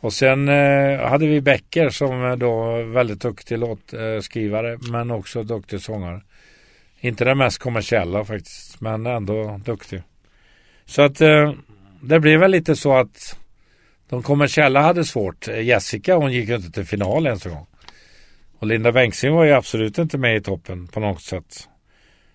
Och 0.00 0.12
sen 0.12 0.48
eh, 0.48 1.08
hade 1.08 1.26
vi 1.26 1.40
Becker 1.40 1.90
som 1.90 2.22
är 2.24 2.36
då 2.36 2.82
väldigt 2.82 3.20
duktig 3.20 3.58
låtskrivare 3.58 4.78
men 4.90 5.10
också 5.10 5.42
duktig 5.42 5.80
sångare. 5.80 6.20
Inte 7.00 7.24
den 7.24 7.38
mest 7.38 7.58
kommersiella 7.58 8.24
faktiskt 8.24 8.80
men 8.80 9.06
ändå 9.06 9.60
duktig. 9.64 10.02
Så 10.84 11.02
att 11.02 11.20
eh, 11.20 11.52
det 12.02 12.20
blev 12.20 12.40
väl 12.40 12.50
lite 12.50 12.76
så 12.76 12.96
att 12.96 13.38
de 14.10 14.22
kommersiella 14.22 14.80
hade 14.80 15.04
svårt. 15.04 15.48
Eh, 15.48 15.60
Jessica 15.60 16.16
hon 16.16 16.32
gick 16.32 16.48
ju 16.48 16.56
inte 16.56 16.70
till 16.70 16.84
final 16.84 17.26
ens 17.26 17.46
en 17.46 17.52
gång. 17.52 17.66
Och 18.58 18.66
Linda 18.66 18.92
Bengtzing 18.92 19.34
var 19.34 19.44
ju 19.44 19.52
absolut 19.52 19.98
inte 19.98 20.18
med 20.18 20.36
i 20.36 20.40
toppen 20.40 20.86
på 20.86 21.00
något 21.00 21.22
sätt. 21.22 21.68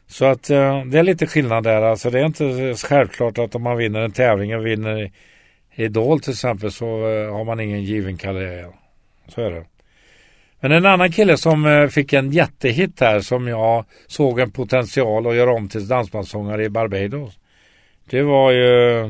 Så 0.08 0.26
att 0.26 0.50
eh, 0.50 0.86
det 0.86 1.00
är 1.00 1.04
lite 1.04 1.28
skillnad 1.28 1.64
där. 1.64 1.82
Alltså 1.82 2.10
det 2.10 2.20
är 2.20 2.26
inte 2.26 2.76
självklart 2.88 3.38
att 3.38 3.56
om 3.56 3.64
man 3.64 3.78
vinner 3.78 4.00
en 4.00 4.12
tävling 4.12 4.56
och 4.56 4.66
vinner 4.66 5.12
Idol 5.76 6.20
till 6.20 6.32
exempel 6.32 6.72
så 6.72 6.86
eh, 6.86 7.34
har 7.34 7.44
man 7.44 7.60
ingen 7.60 7.84
given 7.84 8.18
karriär. 8.18 8.68
Så 9.28 9.42
är 9.42 9.52
det. 9.52 9.66
Men 10.60 10.72
en 10.72 10.86
annan 10.86 11.12
kille 11.12 11.38
som 11.38 11.66
eh, 11.66 11.88
fick 11.88 12.14
en 12.14 12.32
jättehit 12.32 13.00
här 13.00 13.20
som 13.20 13.48
jag 13.48 13.86
såg 14.08 14.40
en 14.40 14.52
potential 14.52 15.28
att 15.28 15.36
göra 15.36 15.54
om 15.54 15.70
till 15.70 15.88
dansbandssångare 15.88 16.64
i 16.64 16.70
Barbados. 16.70 17.40
Det 18.10 18.22
var 18.22 18.52
ju 18.52 19.04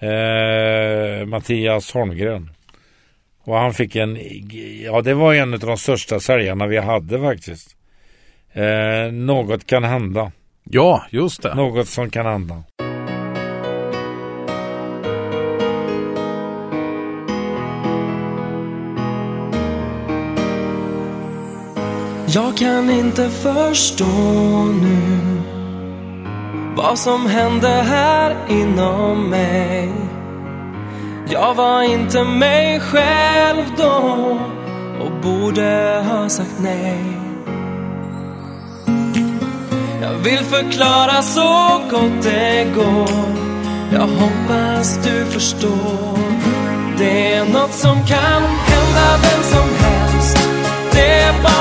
eh, 0.00 1.26
Mattias 1.26 1.92
Holmgren. 1.92 2.50
Och 3.44 3.56
han 3.56 3.74
fick 3.74 3.96
en, 3.96 4.18
ja 4.84 5.02
det 5.02 5.14
var 5.14 5.34
en 5.34 5.54
av 5.54 5.60
de 5.60 5.76
största 5.76 6.20
säljarna 6.20 6.66
vi 6.66 6.78
hade 6.78 7.20
faktiskt. 7.20 7.76
Eh, 8.52 9.12
något 9.12 9.66
kan 9.66 9.84
hända. 9.84 10.32
ja 10.64 11.04
just 11.10 11.42
det. 11.42 11.54
Något 11.54 11.88
som 11.88 12.10
kan 12.10 12.26
hända. 12.26 12.62
Jag 22.34 22.56
kan 22.56 22.90
inte 22.90 23.30
förstå 23.30 24.04
nu 24.82 25.49
vad 26.82 26.98
som 26.98 27.26
hände 27.26 27.68
här 27.68 28.36
inom 28.48 29.30
mig. 29.30 29.92
Jag 31.28 31.54
var 31.54 31.82
inte 31.82 32.24
mig 32.24 32.80
själv 32.80 33.64
då 33.76 34.38
och 35.00 35.12
borde 35.22 36.04
ha 36.08 36.28
sagt 36.28 36.58
nej. 36.60 36.98
Jag 40.02 40.12
vill 40.12 40.38
förklara 40.38 41.22
så 41.22 41.80
gott 41.90 42.22
det 42.22 42.66
går. 42.74 43.10
Jag 43.92 44.06
hoppas 44.06 44.98
du 45.04 45.24
förstår. 45.24 46.18
Det 46.98 47.34
är 47.34 47.44
något 47.44 47.74
som 47.74 47.94
kan 48.06 48.42
hända 48.42 49.18
vem 49.22 49.42
som 49.42 49.68
helst. 49.84 50.38
Det 50.92 51.12
är 51.12 51.42
bara 51.42 51.59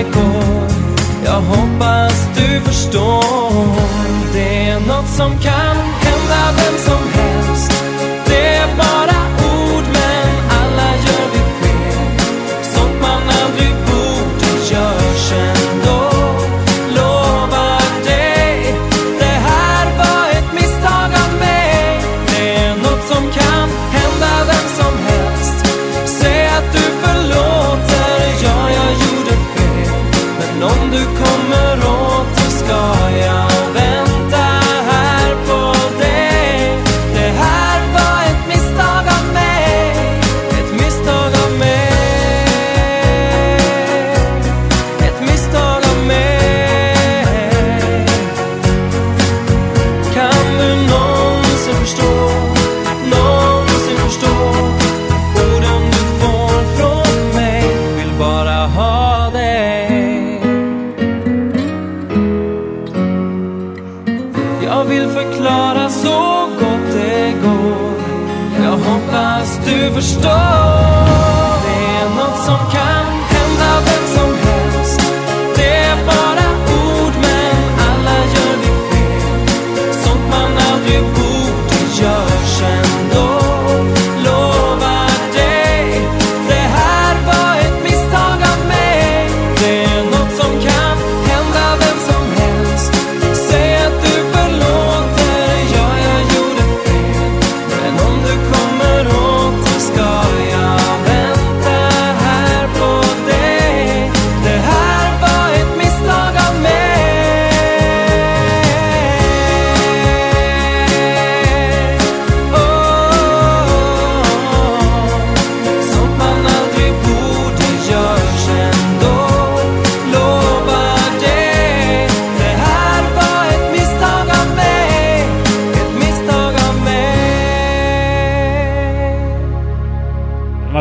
det 0.00 0.10
går. 0.10 0.68
Jag 1.24 1.40
hoppas 1.40 2.28
du 2.36 2.60
förstår. 2.60 3.76
Det 4.32 4.68
är 4.68 4.80
något 4.80 5.08
som 5.08 5.30
kan 5.38 5.76
hända 5.76 6.42
vem 6.56 6.78
som 6.78 7.09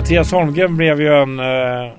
Mattias 0.10 0.32
Holmgren 0.32 0.78
blev 0.78 1.02
ju 1.02 1.14
en 1.14 1.40
eh, 1.40 1.94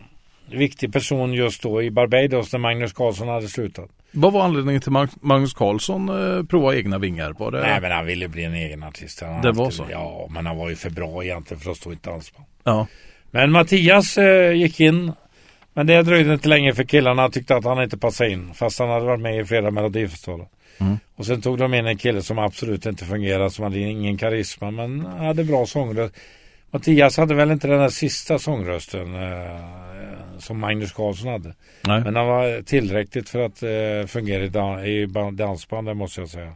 viktig 0.50 0.92
person 0.92 1.32
just 1.34 1.62
då 1.62 1.82
i 1.82 1.90
Barbados 1.90 2.52
när 2.52 2.58
Magnus 2.60 2.92
Carlsson 2.92 3.28
hade 3.28 3.48
slutat. 3.48 3.90
Vad 4.12 4.32
var 4.32 4.44
anledningen 4.44 4.80
till 4.82 4.92
Mag- 4.92 5.16
Magnus 5.20 5.54
Carlsson 5.54 6.08
eh, 6.08 6.44
prova 6.44 6.76
egna 6.76 6.98
vingar? 6.98 7.32
Var 7.38 7.50
det... 7.50 7.60
Nej 7.60 7.80
men 7.80 7.90
han 7.92 8.06
ville 8.06 8.28
bli 8.28 8.44
en 8.44 8.54
egen 8.54 8.82
artist. 8.82 9.20
Han 9.20 9.30
Det 9.30 9.36
alltid- 9.48 9.54
var 9.54 9.70
så? 9.70 9.84
Ja, 9.90 10.28
men 10.30 10.46
han 10.46 10.56
var 10.56 10.68
ju 10.68 10.76
för 10.76 10.90
bra 10.90 11.24
egentligen 11.24 11.60
för 11.60 11.70
att 11.70 11.76
stå 11.76 11.90
i 11.90 11.94
ett 11.94 12.02
dansband. 12.02 12.46
Ja. 12.64 12.86
Men 13.30 13.50
Mattias 13.52 14.18
eh, 14.18 14.52
gick 14.52 14.80
in. 14.80 15.12
Men 15.74 15.86
det 15.86 16.02
dröjde 16.02 16.32
inte 16.34 16.48
länge 16.48 16.74
för 16.74 16.84
killarna 16.84 17.28
tyckte 17.28 17.56
att 17.56 17.64
han 17.64 17.82
inte 17.82 17.98
passade 17.98 18.30
in. 18.30 18.54
Fast 18.54 18.78
han 18.78 18.88
hade 18.88 19.06
varit 19.06 19.20
med 19.20 19.40
i 19.40 19.44
flera 19.44 19.70
melodifestivaler. 19.70 20.46
Mm. 20.78 20.98
Och 21.16 21.26
sen 21.26 21.40
tog 21.42 21.58
de 21.58 21.74
in 21.74 21.86
en 21.86 21.96
kille 21.98 22.22
som 22.22 22.38
absolut 22.38 22.86
inte 22.86 23.04
fungerade. 23.04 23.50
Som 23.50 23.64
hade 23.64 23.78
ingen 23.78 24.16
karisma 24.18 24.70
men 24.70 25.06
hade 25.06 25.44
bra 25.44 25.66
sångröst. 25.66 26.14
Mattias 26.70 27.16
hade 27.16 27.34
väl 27.34 27.50
inte 27.50 27.68
den 27.68 27.78
där 27.78 27.88
sista 27.88 28.38
sångrösten 28.38 29.14
eh, 29.14 29.56
som 30.38 30.58
Magnus 30.60 30.92
Carlsson 30.92 31.28
hade. 31.28 31.54
Nej. 31.86 32.00
Men 32.04 32.16
han 32.16 32.26
var 32.26 32.62
tillräckligt 32.62 33.28
för 33.28 33.38
att 33.46 33.62
eh, 33.62 34.06
fungera 34.06 34.42
i, 34.44 34.48
dan- 34.48 34.84
i 34.84 35.06
ban- 35.06 35.36
dansbandet 35.36 35.96
måste 35.96 36.20
jag 36.20 36.28
säga. 36.30 36.52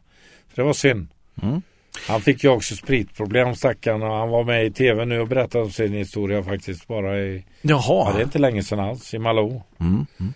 Så 0.49 0.55
det 0.55 0.63
var 0.63 0.73
synd. 0.73 1.09
Mm. 1.43 1.63
Han 2.09 2.21
fick 2.21 2.45
ju 2.45 2.51
också 2.51 2.77
spritproblem 2.77 3.55
stackaren 3.55 4.03
och 4.03 4.13
han 4.15 4.29
var 4.29 4.45
med 4.45 4.67
i 4.67 4.71
tv 4.71 5.05
nu 5.05 5.21
och 5.21 5.29
berättade 5.29 5.65
om 5.65 5.71
sin 5.71 5.93
historia 5.93 6.43
faktiskt 6.43 6.87
bara 6.87 7.19
i, 7.21 7.45
ja 7.63 7.83
Jaha. 7.89 8.13
det 8.13 8.19
är 8.21 8.25
inte 8.25 8.39
länge 8.39 8.63
sedan 8.63 8.81
alls, 8.81 9.15
i 9.15 9.19
Malou. 9.19 9.63
Mm. 9.81 10.07
Mm. 10.21 10.33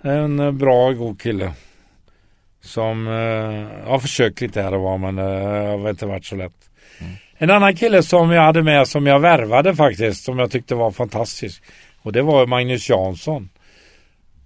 En 0.00 0.40
eh, 0.46 0.52
bra, 0.52 0.92
god 0.92 1.20
kille. 1.22 1.52
Som 2.60 3.06
eh, 3.06 3.88
har 3.88 3.98
försökt 3.98 4.40
lite 4.40 4.62
här 4.62 4.74
och 4.74 4.82
var 4.82 4.98
men 4.98 5.18
eh, 5.18 5.80
har 5.80 5.90
inte 5.90 6.06
varit 6.06 6.24
så 6.24 6.36
lätt. 6.36 6.70
En 7.38 7.50
annan 7.50 7.76
kille 7.76 8.02
som 8.02 8.30
jag 8.30 8.42
hade 8.42 8.62
med 8.62 8.88
som 8.88 9.06
jag 9.06 9.20
värvade 9.20 9.76
faktiskt 9.76 10.24
som 10.24 10.38
jag 10.38 10.50
tyckte 10.50 10.74
var 10.74 10.90
fantastisk. 10.90 11.62
Och 12.02 12.12
det 12.12 12.22
var 12.22 12.46
Magnus 12.46 12.88
Jansson. 12.88 13.48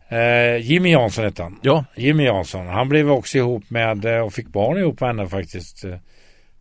Eh, 0.09 0.57
Jimmy 0.57 0.91
Jansson 0.91 1.25
hette 1.25 1.43
han. 1.43 1.59
Ja. 1.63 1.85
Jimmy 1.97 2.25
Jansson. 2.25 2.67
Han 2.67 2.89
blev 2.89 3.11
också 3.11 3.39
ihop 3.39 3.71
med 3.71 4.05
eh, 4.05 4.21
och 4.21 4.33
fick 4.33 4.47
barn 4.47 4.79
ihop 4.79 5.01
med 5.01 5.09
henne 5.09 5.29
faktiskt. 5.29 5.85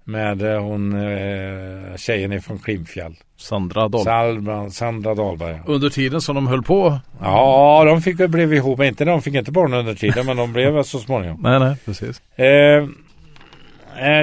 Med 0.04 0.42
eh, 0.42 0.62
hon 0.62 0.94
eh, 0.94 1.96
tjejen 1.96 2.34
ifrån 2.34 2.60
Klimpfjäll. 2.60 3.16
Sandra 3.38 3.88
Dahl. 3.88 4.04
Sandra, 4.04 4.70
Sandra 4.70 5.16
Dahlberg. 5.16 5.60
Under 5.66 5.90
tiden 5.90 6.22
som 6.22 6.36
de 6.36 6.48
höll 6.48 6.64
på. 6.64 7.00
Ja, 7.22 7.84
de 7.86 8.02
fick 8.02 8.20
väl 8.20 8.30
blev 8.30 8.54
ihop. 8.54 8.82
Inte 8.82 9.06
de 9.06 9.22
fick 9.22 9.36
inte 9.36 9.52
barn 9.52 9.74
under 9.74 9.96
tiden 9.96 10.26
men 10.26 10.38
de 10.38 10.54
blev 10.54 10.84
så 10.84 11.00
småningom. 11.00 11.40
Nej, 11.42 11.60
nej, 11.60 11.76
precis. 11.86 12.22
Eh, 12.40 12.88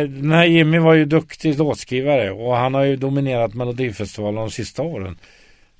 den 0.08 0.32
här 0.32 0.44
Jimmy 0.44 0.78
var 0.78 0.94
ju 0.94 1.04
duktig 1.04 1.58
låtskrivare 1.58 2.30
och 2.30 2.56
han 2.56 2.74
har 2.74 2.82
ju 2.82 2.96
dominerat 2.96 3.54
Melodifestivalen 3.54 4.34
de 4.34 4.50
sista 4.50 4.82
åren. 4.82 5.18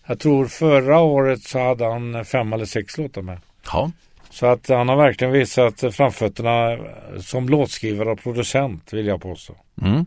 Jag 0.06 0.18
tror 0.18 0.46
förra 0.46 1.00
året 1.00 1.42
så 1.42 1.58
hade 1.58 1.84
han 1.84 2.24
fem 2.24 2.52
eller 2.52 2.64
sex 2.64 2.98
låtar 2.98 3.22
med. 3.22 3.38
Ja. 3.72 3.90
Så 4.30 4.46
att 4.46 4.68
han 4.68 4.88
har 4.88 4.96
verkligen 4.96 5.32
visat 5.32 5.84
framfötterna 5.94 6.78
som 7.20 7.48
låtskrivare 7.48 8.10
och 8.10 8.22
producent 8.22 8.92
vill 8.92 9.06
jag 9.06 9.22
påstå. 9.22 9.54
Mm. 9.82 10.06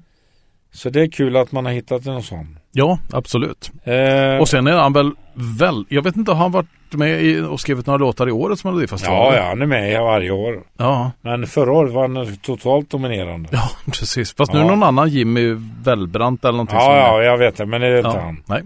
Så 0.71 0.89
det 0.89 1.01
är 1.01 1.07
kul 1.11 1.35
att 1.35 1.51
man 1.51 1.65
har 1.65 1.71
hittat 1.71 2.05
en 2.05 2.23
sån. 2.23 2.59
Ja, 2.71 2.99
absolut. 3.11 3.71
Eh, 3.83 4.37
Och 4.37 4.49
sen 4.49 4.67
är 4.67 4.71
han 4.71 4.93
väl 4.93 5.11
väl, 5.59 5.85
jag 5.89 6.01
vet 6.01 6.15
inte, 6.15 6.31
har 6.31 6.37
han 6.37 6.51
varit 6.51 6.69
med 6.97 7.21
i, 7.23 7.39
och 7.41 7.59
skrivit 7.59 7.85
några 7.85 7.97
låtar 7.97 8.29
i 8.29 8.31
årets 8.31 8.63
Melodifestival? 8.63 9.33
ja, 9.33 9.39
ja, 9.39 9.43
han 9.47 9.61
är 9.61 9.65
med 9.65 10.01
varje 10.01 10.31
år. 10.31 10.59
Ja, 10.77 11.11
Men 11.21 11.47
förra 11.47 11.71
året 11.71 11.93
var 11.93 12.01
han 12.07 12.37
totalt 12.37 12.89
dominerande. 12.89 13.49
ja 13.51 13.69
precis. 13.91 14.35
Fast 14.35 14.53
nu 14.53 14.59
Ja. 14.59 14.65
är 14.65 14.69
någon 14.69 14.83
annan 14.83 15.09
Jimmy 15.09 15.55
Wellbrant 15.83 16.43
eller 16.45 16.51
någonting 16.51 16.77
Ja, 16.77 16.97
ja, 16.97 17.23
jag 17.23 17.37
vet 17.37 17.57
det, 17.57 17.65
men 17.65 17.81
det 17.81 17.87
är 17.87 17.97
inte 17.97 18.09
ja. 18.09 18.19
han. 18.21 18.43
Nej. 18.45 18.61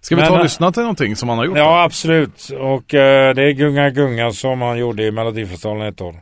Ska 0.00 0.16
vi 0.16 0.22
ta 0.22 0.30
och 0.30 0.36
äh, 0.36 0.42
lyssna 0.42 0.72
till 0.72 0.82
någonting 0.82 1.16
som 1.16 1.28
han 1.28 1.38
har 1.38 1.44
gjort? 1.44 1.54
då? 1.54 1.60
Ja, 1.60 1.82
absolut. 1.82 2.48
Och 2.60 2.94
eh, 2.94 3.34
det 3.34 3.42
är 3.42 3.50
Gunga 3.52 3.90
Gunga 3.90 4.32
som 4.32 4.62
han 4.62 4.78
gjorde 4.78 5.02
i 5.04 5.10
Melodifestivalen 5.10 5.86
ett 5.88 6.00
år. 6.00 6.14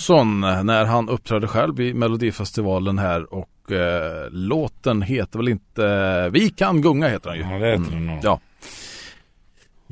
Johnson 0.00 0.40
när 0.40 0.84
han 0.84 1.08
uppträdde 1.08 1.46
själv 1.46 1.80
i 1.80 1.94
Melodifestivalen 1.94 2.98
här 2.98 3.34
och 3.34 3.72
eh, 3.72 4.30
låten 4.30 5.02
heter 5.02 5.38
väl 5.38 5.48
inte 5.48 6.28
Vi 6.32 6.50
kan 6.50 6.82
gunga 6.82 7.08
heter 7.08 7.30
den 7.30 7.38
ju. 7.38 7.44
Ja, 7.44 7.58
det 7.58 7.70
heter 7.70 7.90
den 7.90 8.06
nog. 8.06 8.18
Ja. 8.22 8.40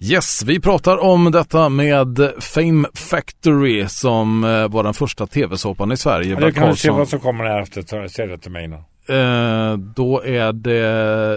Yes, 0.01 0.43
vi 0.47 0.61
pratar 0.61 0.99
om 0.99 1.31
detta 1.31 1.69
med 1.69 2.33
Fame 2.41 2.89
Factory 2.95 3.89
som 3.89 4.45
eh, 4.45 4.69
var 4.69 4.85
den 4.85 4.95
första 4.95 5.27
tv-såpan 5.27 5.93
i 5.93 5.97
Sverige. 5.97 6.31
Ja, 6.31 6.47
du 6.47 6.53
kan 6.53 6.77
se 6.77 6.91
vad 6.91 7.09
som 7.09 7.21
kommer 7.21 7.45
här 7.45 7.63
efter. 7.63 8.09
Säg 8.09 8.27
det 8.27 8.39
till 8.39 8.51
mig 8.51 8.69
nu. 8.69 8.77
Eh, 9.15 9.77
då 9.77 10.25
är 10.25 10.53
det, 10.53 10.79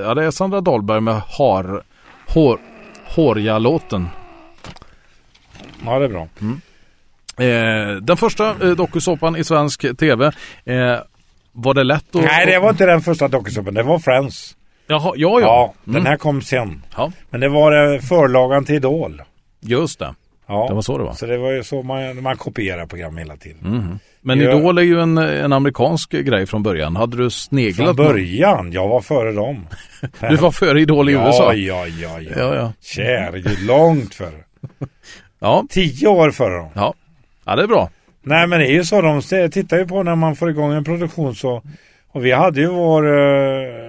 ja 0.05 0.13
det 0.13 0.24
är 0.26 0.32
Sandra 0.32 0.61
Dahlberg 0.61 1.01
med 1.01 1.22
har, 1.28 1.84
hår, 2.28 2.59
Hårja-låten. 3.05 4.07
Ja, 5.86 5.99
det 5.99 6.05
är 6.05 6.09
bra. 6.09 6.22
Eh, 6.22 6.47
den 8.02 8.18
första 8.18 8.50
eh, 8.50 8.70
dokusåpan 8.76 9.36
i 9.36 9.44
svensk 9.44 9.98
tv. 9.98 10.26
Eh, 10.66 10.98
var 11.52 11.74
det 11.74 11.84
lätt 11.84 12.16
att... 12.16 12.24
Nej, 12.24 12.46
det 12.46 12.60
var 12.60 12.70
inte 12.70 12.86
den 12.86 13.02
första 13.02 13.28
dokusåpan. 13.28 13.74
Det 13.74 13.84
var 13.84 14.00
Friends. 14.00 14.56
Jaha, 14.88 15.14
ja, 15.16 15.40
ja. 15.40 15.40
Ja, 15.42 15.74
Mm. 15.88 15.94
den 16.04 16.06
här 16.12 16.18
kom 16.18 16.42
sen. 16.42 16.84
Ja, 16.98 17.12
Men 17.30 17.42
det 17.42 17.50
var 17.50 17.94
eh, 17.94 18.00
förlagan 18.00 18.66
till 18.66 18.76
Idol. 18.76 19.22
just 19.62 20.00
det. 20.00 20.16
Ja, 20.48 20.66
Det 20.70 20.74
var 20.76 20.82
så 20.82 20.98
det 20.98 21.04
var. 21.04 21.14
Så 21.14 21.26
det 21.26 21.38
var 21.38 21.52
ju 21.52 21.64
så 21.64 21.82
man, 21.84 22.22
man 22.24 22.38
kopierar 22.38 22.86
program 22.86 23.18
hela 23.18 23.38
tiden. 23.38 23.58
Mhm. 23.62 24.00
Men 24.22 24.40
Ja. 24.40 24.58
Idol 24.58 24.78
är 24.78 24.82
ju 24.82 25.02
en, 25.02 25.18
en 25.18 25.54
amerikansk 25.54 26.12
grej 26.12 26.46
från 26.46 26.64
början. 26.64 26.96
Hade 26.96 27.18
du 27.18 27.24
Från 27.24 27.32
sneglat? 27.32 27.96
början, 27.96 28.72
jag 28.72 28.88
var 28.88 29.02
före 29.02 29.32
dem. 29.32 29.68
Du 30.30 30.36
var 30.36 30.52
före 30.52 30.82
Idol 30.82 31.10
i 31.10 31.14
ja, 31.14 31.28
USA? 31.28 31.54
Ja, 31.54 31.88
ja, 31.88 32.20
ja. 32.20 32.32
Ja, 32.38 32.56
ja. 32.56 32.74
Käre 32.82 33.44
långt 33.66 34.16
före. 34.16 34.44
Ja, 35.40 35.66
Tio 35.70 36.08
år 36.08 36.32
före 36.32 36.58
dem. 36.58 36.70
ja. 36.74 36.94
Ja 37.46 37.56
det 37.56 37.64
är 37.64 37.68
bra. 37.68 37.89
Nej 38.24 38.48
men 38.48 38.60
det 38.60 38.68
är 38.68 38.74
ju 38.74 38.84
så, 38.84 39.02
de 39.02 39.22
tittar 39.50 39.78
ju 39.78 39.88
på 39.88 40.04
när 40.04 40.16
man 40.16 40.36
får 40.36 40.50
igång 40.50 40.74
en 40.74 40.84
produktion 40.84 41.36
så. 41.36 41.64
Och 42.12 42.26
vi 42.26 42.32
hade 42.32 42.62
ju 42.62 42.68
vår... 42.68 43.08
Eh, 43.08 43.82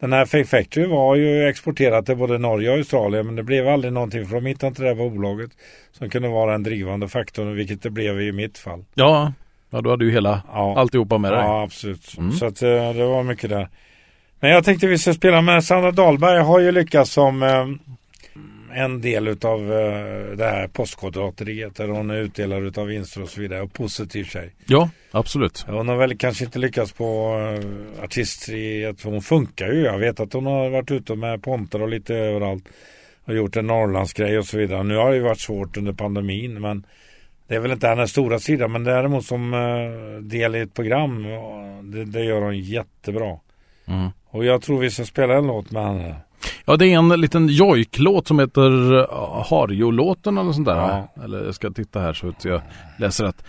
den 0.00 0.12
här 0.12 0.24
Fake 0.24 0.44
Factory 0.44 0.86
var 0.86 1.16
ju 1.16 1.48
exporterad 1.48 2.06
till 2.06 2.16
både 2.16 2.38
Norge 2.38 2.70
och 2.70 2.76
Australien 2.76 3.26
men 3.26 3.36
det 3.36 3.42
blev 3.42 3.68
aldrig 3.68 3.92
någonting 3.92 4.26
för 4.26 4.34
de 4.34 4.46
hittade 4.46 4.68
inte 4.68 4.82
det 4.82 4.88
där 4.88 4.94
bolaget 5.10 5.50
som 5.92 6.10
kunde 6.10 6.28
vara 6.28 6.54
en 6.54 6.62
drivande 6.62 7.08
faktor 7.08 7.44
vilket 7.44 7.82
det 7.82 7.90
blev 7.90 8.20
i 8.20 8.32
mitt 8.32 8.58
fall. 8.58 8.84
Ja, 8.94 9.32
ja 9.70 9.80
du 9.80 9.90
hade 9.90 10.04
ju 10.04 10.10
hela 10.10 10.42
Ja. 10.52 10.78
alltihopa 10.78 11.18
med 11.18 11.32
dig. 11.32 11.40
Ja, 11.40 11.62
absolut. 11.62 12.14
Mm. 12.18 12.32
Så 12.32 12.46
att, 12.46 12.62
eh, 12.62 12.92
det 12.92 13.04
var 13.06 13.22
mycket 13.22 13.50
där. 13.50 13.68
Men 14.40 14.50
jag 14.50 14.64
tänkte 14.64 14.86
vi 14.86 14.98
ska 14.98 15.14
spela 15.14 15.40
med 15.40 15.64
Sandra 15.64 15.90
Dahlberg 15.90 16.38
har 16.42 16.58
ju 16.60 16.72
lyckats 16.72 17.10
som 17.10 17.42
eh, 17.42 17.66
en 18.74 19.00
del 19.00 19.28
utav 19.28 19.72
eh, 19.72 20.36
det 20.36 20.44
här 20.44 20.68
postkodlotteriet 20.68 21.76
där 21.76 21.88
hon 21.88 22.10
är 22.10 22.16
utdelare 22.16 22.66
utav 22.66 22.86
vinster 22.86 23.22
och 23.22 23.28
så 23.28 23.40
vidare 23.40 23.62
och 23.62 23.72
positiv 23.72 24.24
tjej. 24.24 24.50
Ja, 24.66 24.90
absolut. 25.10 25.64
Hon 25.68 25.88
har 25.88 25.96
väl 25.96 26.18
kanske 26.18 26.44
inte 26.44 26.58
lyckats 26.58 26.92
på 26.92 27.36
uh, 27.36 28.04
artisteriet 28.04 29.00
för 29.00 29.10
hon 29.10 29.22
funkar 29.22 29.68
ju. 29.68 29.80
Jag 29.80 29.98
vet 29.98 30.20
att 30.20 30.32
hon 30.32 30.46
har 30.46 30.70
varit 30.70 30.90
ute 30.90 31.14
med 31.14 31.42
pontar 31.42 31.82
och 31.82 31.88
lite 31.88 32.14
överallt 32.14 32.64
och 33.24 33.34
gjort 33.34 33.56
en 33.56 33.66
Norrlandsgrej 33.66 34.38
och 34.38 34.46
så 34.46 34.58
vidare. 34.58 34.82
Nu 34.82 34.96
har 34.96 35.10
det 35.10 35.16
ju 35.16 35.22
varit 35.22 35.40
svårt 35.40 35.76
under 35.76 35.92
pandemin 35.92 36.60
men 36.60 36.86
det 37.46 37.54
är 37.54 37.60
väl 37.60 37.72
inte 37.72 37.88
hennes 37.88 38.10
stora 38.10 38.38
sida 38.38 38.68
men 38.68 38.84
däremot 38.84 39.24
som 39.24 39.54
uh, 39.54 40.20
del 40.20 40.56
i 40.56 40.60
ett 40.60 40.74
program 40.74 41.26
det, 41.82 42.04
det 42.04 42.24
gör 42.24 42.42
hon 42.42 42.58
jättebra. 42.58 43.38
Mm. 43.86 44.08
Och 44.30 44.44
jag 44.44 44.62
tror 44.62 44.78
vi 44.78 44.90
ska 44.90 45.04
spela 45.04 45.34
en 45.34 45.46
låt 45.46 45.70
med 45.70 45.82
henne. 45.82 46.14
Ja, 46.64 46.76
det 46.76 46.86
är 46.86 46.98
en 46.98 47.08
liten 47.08 47.48
jojklåt 47.48 48.28
som 48.28 48.38
heter 48.38 48.92
uh, 48.92 49.44
Harjo-låten 49.50 50.38
eller 50.38 50.52
sånt 50.52 50.66
där. 50.66 50.76
Ja. 50.76 51.12
Eller 51.24 51.44
jag 51.44 51.54
ska 51.54 51.70
titta 51.70 52.00
här 52.00 52.12
så 52.12 52.28
att 52.28 52.44
jag 52.44 52.60
läser 52.98 53.24
rätt. 53.24 53.44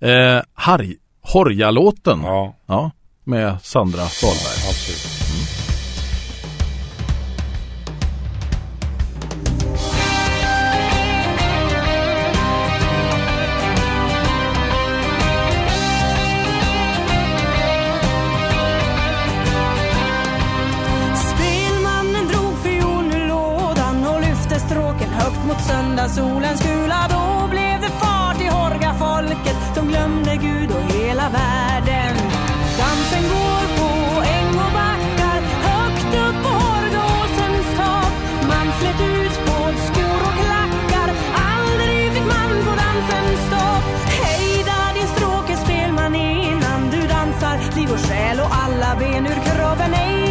Eh, 0.00 0.42
Harj, 0.54 0.96
Horja-låten. 1.20 2.20
Ja. 2.22 2.54
Ja, 2.66 2.90
Med 3.24 3.56
Sandra 3.62 3.98
Dahlberg. 3.98 4.68
absolut. 4.68 4.98
Spelmannen 4.98 5.77
alla 48.88 48.96
ben 48.96 49.26
ur 49.26 49.40
kroppen 49.44 49.90
Nej, 49.90 50.27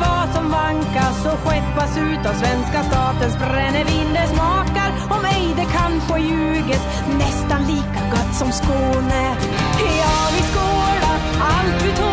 vad 0.00 0.34
som 0.34 0.50
vankas 0.50 1.26
och 1.26 1.38
skeppas 1.38 1.98
ut 1.98 2.26
av 2.26 2.34
svenska 2.34 2.82
statens 2.82 3.38
brännevin. 3.38 4.08
Det 4.14 4.26
smakar, 4.34 4.90
om 5.10 5.24
ej 5.24 5.54
det 5.56 5.66
kanske 5.72 6.18
ljuges, 6.18 6.82
nästan 7.18 7.60
lika 7.66 8.00
gott 8.10 8.34
som 8.34 8.52
Skåne. 8.52 9.36
Ja, 9.78 10.28
vi 10.34 10.42
skålar 10.42 11.18
allt 11.40 11.82
vi 11.82 11.92
tål 11.92 12.11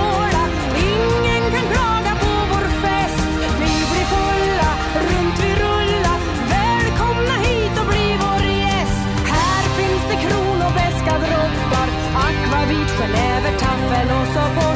lo 14.06 14.26
soporto. 14.34 14.69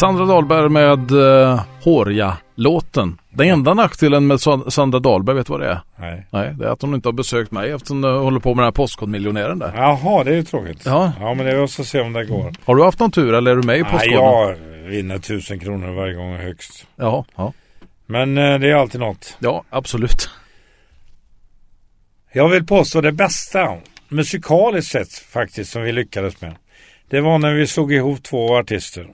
Sandra 0.00 0.24
Dahlberg 0.24 0.68
med 0.68 1.10
uh, 1.12 1.60
Hårja-låten. 1.82 3.18
Den 3.30 3.48
enda 3.48 3.74
nackdelen 3.74 4.26
med 4.26 4.40
Sa- 4.40 4.70
Sandra 4.70 4.98
Dahlberg, 4.98 5.36
vet 5.36 5.46
du 5.46 5.50
vad 5.52 5.60
det 5.60 5.68
är? 5.68 5.80
Nej. 5.96 6.26
Nej, 6.30 6.54
det 6.58 6.64
är 6.66 6.68
att 6.68 6.82
hon 6.82 6.94
inte 6.94 7.08
har 7.08 7.12
besökt 7.12 7.52
mig 7.52 7.70
eftersom 7.70 8.04
hon 8.04 8.14
håller 8.22 8.40
på 8.40 8.48
med 8.48 8.62
den 8.62 8.64
här 8.66 8.72
Postkodmiljonären 8.72 9.58
där. 9.58 9.72
Jaha, 9.76 10.24
det 10.24 10.30
är 10.30 10.34
ju 10.34 10.42
tråkigt. 10.42 10.82
Ja. 10.84 11.12
ja, 11.20 11.34
men 11.34 11.46
det 11.46 11.52
är 11.52 11.62
också 11.62 11.82
att 11.82 11.88
se 11.88 12.00
om 12.00 12.12
det 12.12 12.24
går. 12.24 12.52
Har 12.64 12.74
du 12.76 12.82
haft 12.84 13.00
någon 13.00 13.10
tur 13.10 13.34
eller 13.34 13.50
är 13.50 13.56
du 13.56 13.62
med 13.62 13.78
i 13.78 13.82
Nej, 13.82 13.92
Postkoden? 13.92 14.12
jag 14.18 14.56
vinner 14.90 15.18
tusen 15.18 15.58
kronor 15.58 15.94
varje 15.94 16.14
gång 16.14 16.36
högst. 16.36 16.86
Ja, 16.96 17.24
ja, 17.36 17.52
Men 18.06 18.38
eh, 18.38 18.58
det 18.58 18.70
är 18.70 18.74
alltid 18.74 19.00
något. 19.00 19.36
ja, 19.38 19.64
absolut. 19.70 20.30
Jag 22.32 22.48
vill 22.48 22.66
påstå 22.66 23.00
det 23.00 23.12
bästa 23.12 23.76
musikaliskt 24.08 24.92
sett 24.92 25.12
faktiskt 25.12 25.72
som 25.72 25.82
vi 25.82 25.92
lyckades 25.92 26.40
med. 26.40 26.56
Det 27.10 27.20
var 27.20 27.38
när 27.38 27.54
vi 27.54 27.66
slog 27.66 27.92
ihop 27.92 28.22
två 28.22 28.56
artister. 28.56 29.06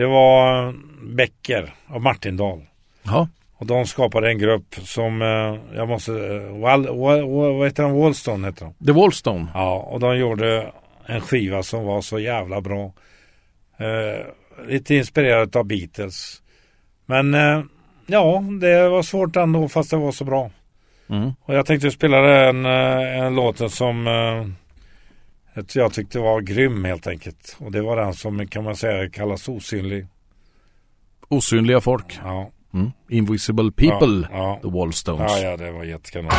Det 0.00 0.06
var 0.06 0.74
Becker 1.16 1.74
och 1.88 2.02
Martindal. 2.02 2.60
Ja, 3.02 3.28
Och 3.56 3.66
de 3.66 3.86
skapade 3.86 4.28
en 4.28 4.38
grupp 4.38 4.74
som 4.74 5.22
eh, 5.22 5.76
jag 5.76 5.88
måste... 5.88 6.12
eh, 6.12 6.58
Wall, 6.60 6.86
Wall, 6.86 7.22
Wall, 7.22 7.52
vad 7.58 7.66
heter 7.66 7.82
de? 7.82 7.92
Wallstone 8.00 8.48
heter 8.48 8.64
de. 8.64 8.86
The 8.86 8.92
Wallstone. 8.92 9.46
Ja, 9.54 9.76
och 9.76 10.00
de 10.00 10.18
gjorde 10.18 10.72
en 11.06 11.20
skiva 11.20 11.62
som 11.62 11.84
var 11.84 12.00
så 12.00 12.18
jävla 12.18 12.60
bra. 12.60 12.92
Eh, 13.78 14.26
lite 14.68 14.94
inspirerad 14.94 15.56
av 15.56 15.64
Beatles. 15.64 16.42
Men 17.06 17.34
eh, 17.34 17.62
ja, 18.06 18.44
det 18.60 18.88
var 18.88 19.02
svårt 19.02 19.36
ändå 19.36 19.68
fast 19.68 19.90
det 19.90 19.96
var 19.96 20.12
så 20.12 20.24
bra. 20.24 20.50
Mm. 21.10 21.32
Och 21.44 21.54
jag 21.54 21.66
tänkte 21.66 21.90
spela 21.90 22.48
en, 22.48 22.66
eh, 22.66 23.18
en 23.24 23.34
låt 23.34 23.72
som 23.72 24.06
eh, 24.06 24.46
jag 25.74 25.92
tyckte 25.92 26.18
var 26.18 26.40
grym 26.40 26.84
helt 26.84 27.06
enkelt. 27.06 27.56
Och 27.58 27.72
det 27.72 27.82
var 27.82 27.96
den 27.96 28.14
som 28.14 28.46
kan 28.46 28.64
man 28.64 28.76
säga 28.76 29.10
kallas 29.10 29.48
osynlig. 29.48 30.06
Osynliga 31.28 31.80
folk. 31.80 32.18
Ja, 32.24 32.50
Mm. 32.72 32.90
Invisible 33.08 33.72
People. 33.72 34.28
Ja, 34.32 34.38
ja. 34.38 34.58
The 34.62 34.68
Wallstones. 34.78 35.32
ja, 35.32 35.38
ja 35.38 35.56
det 35.56 35.72
var 35.72 35.84
jättekanon. 35.84 36.30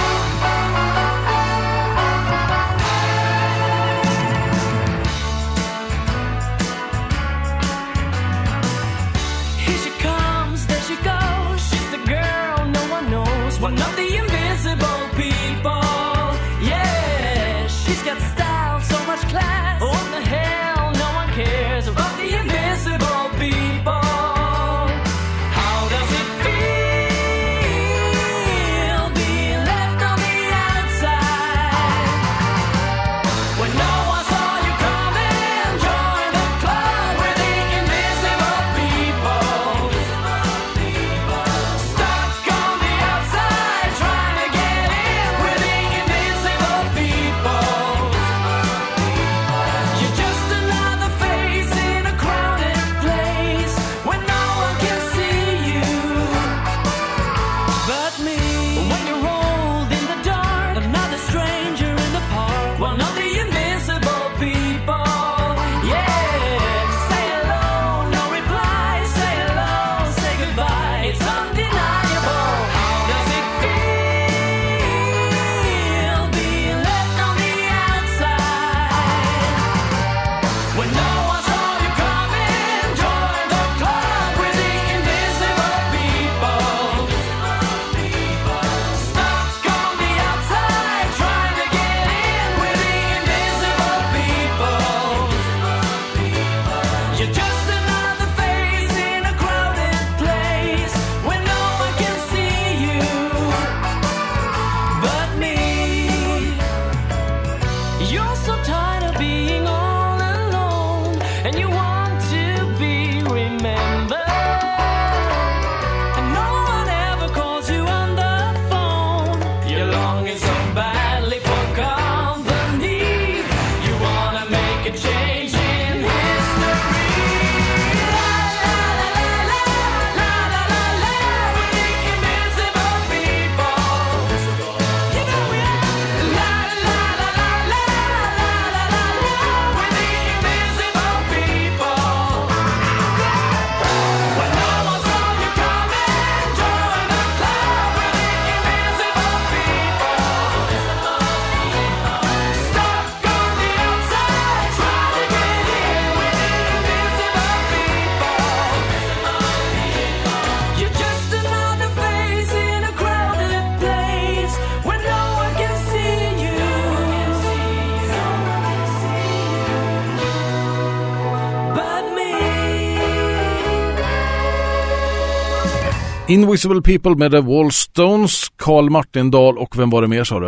Invisible 176.31 176.81
People 176.81 177.15
med 177.15 177.31
The 177.31 177.41
Wallstones, 177.41 178.49
Carl 178.55 178.89
Martindal 178.89 179.57
och 179.57 179.77
vem 179.79 179.89
var 179.89 180.01
det 180.01 180.07
mer 180.07 180.23
sa 180.23 180.39
du? 180.39 180.47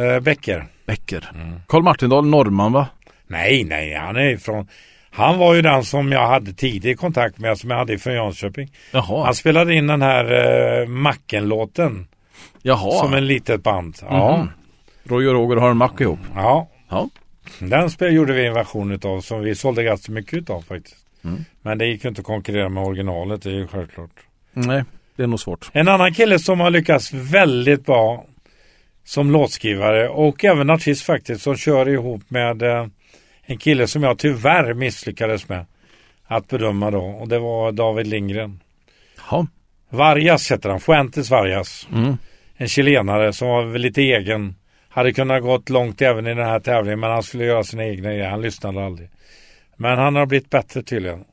Eh, 0.00 0.20
Becker. 0.20 0.66
Becker. 0.86 1.30
Carl 1.68 1.82
Martindal, 1.82 2.26
norrman 2.26 2.72
va? 2.72 2.86
Nej, 3.26 3.64
nej, 3.64 3.94
han 3.94 4.16
är 4.16 4.28
ifrån... 4.30 4.68
Han 5.10 5.38
var 5.38 5.54
ju 5.54 5.62
den 5.62 5.84
som 5.84 6.12
jag 6.12 6.26
hade 6.28 6.52
tidig 6.52 6.98
kontakt 6.98 7.38
med, 7.38 7.58
som 7.58 7.70
jag 7.70 7.78
hade 7.78 7.98
från 7.98 8.14
Jönköping. 8.14 8.68
Jaha. 8.92 9.24
Han 9.24 9.34
spelade 9.34 9.74
in 9.74 9.86
den 9.86 10.02
här 10.02 10.24
eh, 10.82 10.86
Macken-låten 10.88 12.06
Jaha. 12.62 12.90
som 12.92 13.14
en 13.14 13.26
litet 13.26 13.62
band. 13.62 13.96
Ja, 14.10 14.36
Mhm. 14.36 14.48
Roy 15.04 15.28
och 15.28 15.34
Roger 15.34 15.56
har 15.56 15.70
en 15.70 15.76
mack 15.76 16.00
ihop. 16.00 16.18
ja. 16.34 16.68
Ja. 16.90 17.08
Den 17.58 17.90
spel 17.90 18.14
gjorde 18.14 18.32
vi 18.32 18.46
en 18.46 18.54
version 18.54 18.92
utav 18.92 19.20
som 19.20 19.40
vi 19.40 19.54
sålde 19.54 19.82
ganska 19.82 20.12
mycket 20.12 20.34
utav 20.34 20.62
faktiskt. 20.62 20.96
Mm. 21.24 21.44
Men 21.62 21.78
det 21.78 21.86
gick 21.86 22.04
ju 22.04 22.08
inte 22.08 22.20
att 22.20 22.26
konkurrera 22.26 22.68
med 22.68 22.84
originalet, 22.84 23.42
det 23.42 23.50
är 23.50 23.54
ju 23.54 23.66
självklart. 23.68 24.10
Nej, 24.66 24.84
det 25.16 25.22
är 25.22 25.26
nog 25.26 25.40
svårt. 25.40 25.70
En 25.72 25.88
annan 25.88 26.14
kille 26.14 26.38
som 26.38 26.60
har 26.60 26.70
lyckats 26.70 27.12
väldigt 27.12 27.86
bra 27.86 28.24
som 29.04 29.30
låtskrivare 29.30 30.08
och 30.08 30.44
även 30.44 30.70
artist 30.70 31.02
faktiskt 31.02 31.42
som 31.42 31.56
kör 31.56 31.88
ihop 31.88 32.22
med 32.28 32.62
eh, 32.62 32.86
en 33.42 33.58
kille 33.58 33.86
som 33.86 34.02
jag 34.02 34.18
tyvärr 34.18 34.74
misslyckades 34.74 35.48
med 35.48 35.66
att 36.26 36.48
bedöma 36.48 36.90
då 36.90 37.04
och 37.04 37.28
det 37.28 37.38
var 37.38 37.72
David 37.72 38.06
Lindgren. 38.06 38.60
Ja. 39.30 39.46
Vargas 39.90 40.52
heter 40.52 40.70
han, 40.70 40.80
Fuentes 40.80 41.30
Vargas. 41.30 41.88
Mm. 41.92 42.16
En 42.56 42.68
chilenare 42.68 43.32
som 43.32 43.48
var 43.48 43.78
lite 43.78 44.02
egen. 44.02 44.54
Hade 44.88 45.12
kunnat 45.12 45.42
gått 45.42 45.70
långt 45.70 46.02
även 46.02 46.26
i 46.26 46.34
den 46.34 46.46
här 46.46 46.60
tävlingen 46.60 47.00
men 47.00 47.10
han 47.10 47.22
skulle 47.22 47.44
göra 47.44 47.64
sina 47.64 47.84
egna 47.84 48.08
grejer. 48.08 48.30
Han 48.30 48.42
lyssnade 48.42 48.84
aldrig. 48.84 49.08
Men 49.76 49.98
han 49.98 50.16
har 50.16 50.26
blivit 50.26 50.50
bättre 50.50 50.82
tydligen. 50.82 51.24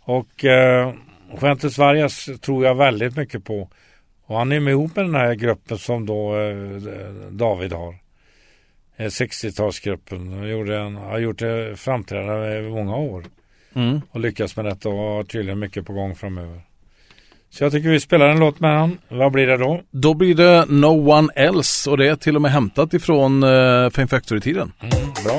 Och 0.00 0.44
eh, 0.44 0.92
Fuentes 1.36 1.78
Vargas 1.78 2.28
tror 2.40 2.64
jag 2.64 2.74
väldigt 2.74 3.16
mycket 3.16 3.44
på. 3.44 3.68
Och 4.26 4.38
han 4.38 4.52
är 4.52 4.60
med 4.60 4.70
ihop 4.70 4.96
med 4.96 5.04
den 5.04 5.14
här 5.14 5.34
gruppen 5.34 5.78
som 5.78 6.06
då 6.06 6.36
eh, 6.36 6.56
David 7.30 7.72
har. 7.72 7.94
Eh, 8.96 9.06
60-talsgruppen. 9.06 10.38
Han 10.38 10.48
gjorde 10.48 10.78
en, 10.78 10.96
har 10.96 11.18
gjort 11.18 11.38
det 11.38 11.76
framträdande 11.76 12.58
i 12.58 12.70
många 12.70 12.96
år. 12.96 13.24
Mm. 13.74 14.00
Och 14.10 14.20
lyckats 14.20 14.56
med 14.56 14.64
detta 14.64 14.88
och 14.88 14.98
har 14.98 15.24
tydligen 15.24 15.58
mycket 15.58 15.86
på 15.86 15.92
gång 15.92 16.16
framöver. 16.16 16.60
Så 17.50 17.64
jag 17.64 17.72
tycker 17.72 17.88
vi 17.88 18.00
spelar 18.00 18.28
en 18.28 18.38
låt 18.38 18.60
med 18.60 18.78
han. 18.78 18.98
Vad 19.08 19.32
blir 19.32 19.46
det 19.46 19.56
då? 19.56 19.82
Då 19.90 20.14
blir 20.14 20.34
det 20.34 20.64
No 20.68 21.10
One 21.12 21.32
Else 21.34 21.90
och 21.90 21.96
det 21.96 22.08
är 22.08 22.16
till 22.16 22.36
och 22.36 22.42
med 22.42 22.50
hämtat 22.50 22.94
ifrån 22.94 23.42
uh, 23.42 23.90
Fame 23.90 24.08
Factory-tiden. 24.08 24.72
Bra. 25.24 25.38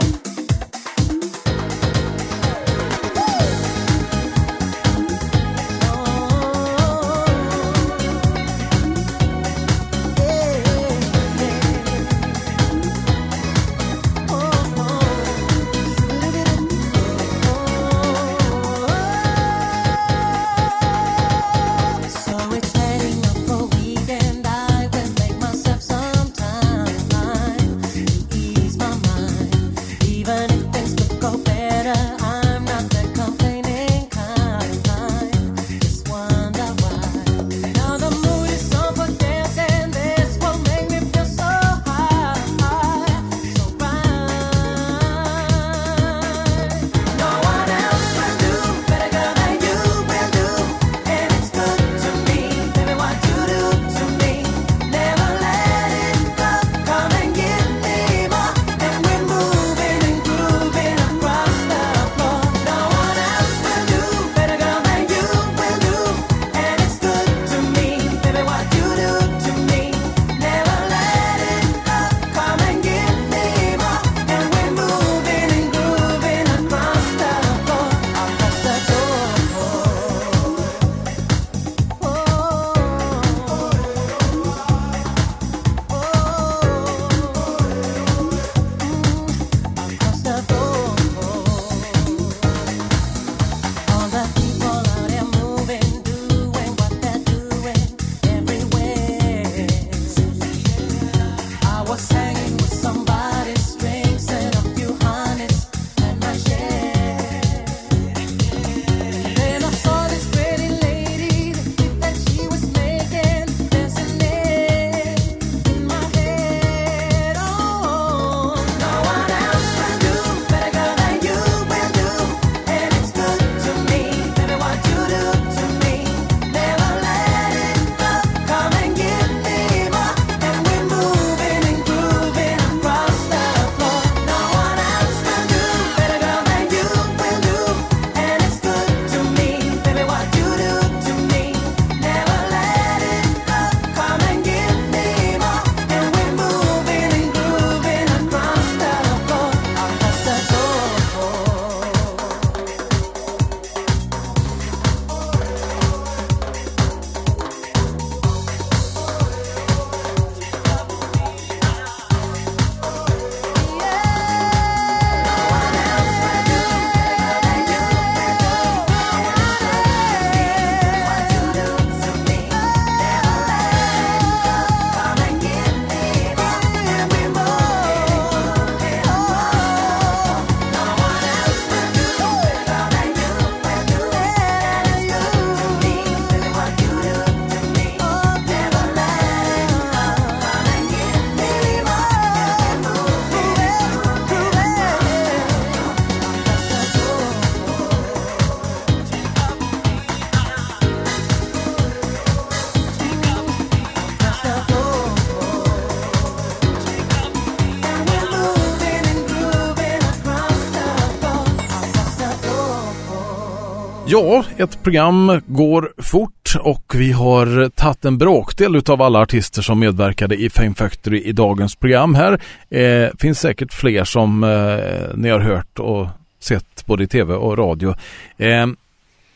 Ja, 214.30 214.46
ett 214.58 214.84
program 214.84 215.42
går 215.48 215.94
fort 215.98 216.56
och 216.60 216.94
vi 216.96 217.12
har 217.12 217.70
tagit 217.70 218.06
en 218.06 218.18
bråkdel 218.18 218.76
utav 218.76 219.02
alla 219.02 219.20
artister 219.20 219.62
som 219.62 219.80
medverkade 219.80 220.36
i 220.36 220.50
Fame 220.50 220.74
Factory 220.74 221.22
i 221.22 221.32
dagens 221.32 221.76
program 221.76 222.16
här. 222.16 222.42
Eh, 222.70 223.10
finns 223.20 223.40
säkert 223.40 223.74
fler 223.74 224.04
som 224.04 224.44
eh, 224.44 225.16
ni 225.16 225.30
har 225.30 225.40
hört 225.40 225.80
och 225.80 226.08
sett 226.40 226.86
både 226.86 227.04
i 227.04 227.08
tv 227.08 227.34
och 227.34 227.58
radio. 227.58 227.96
Eh, 228.38 228.68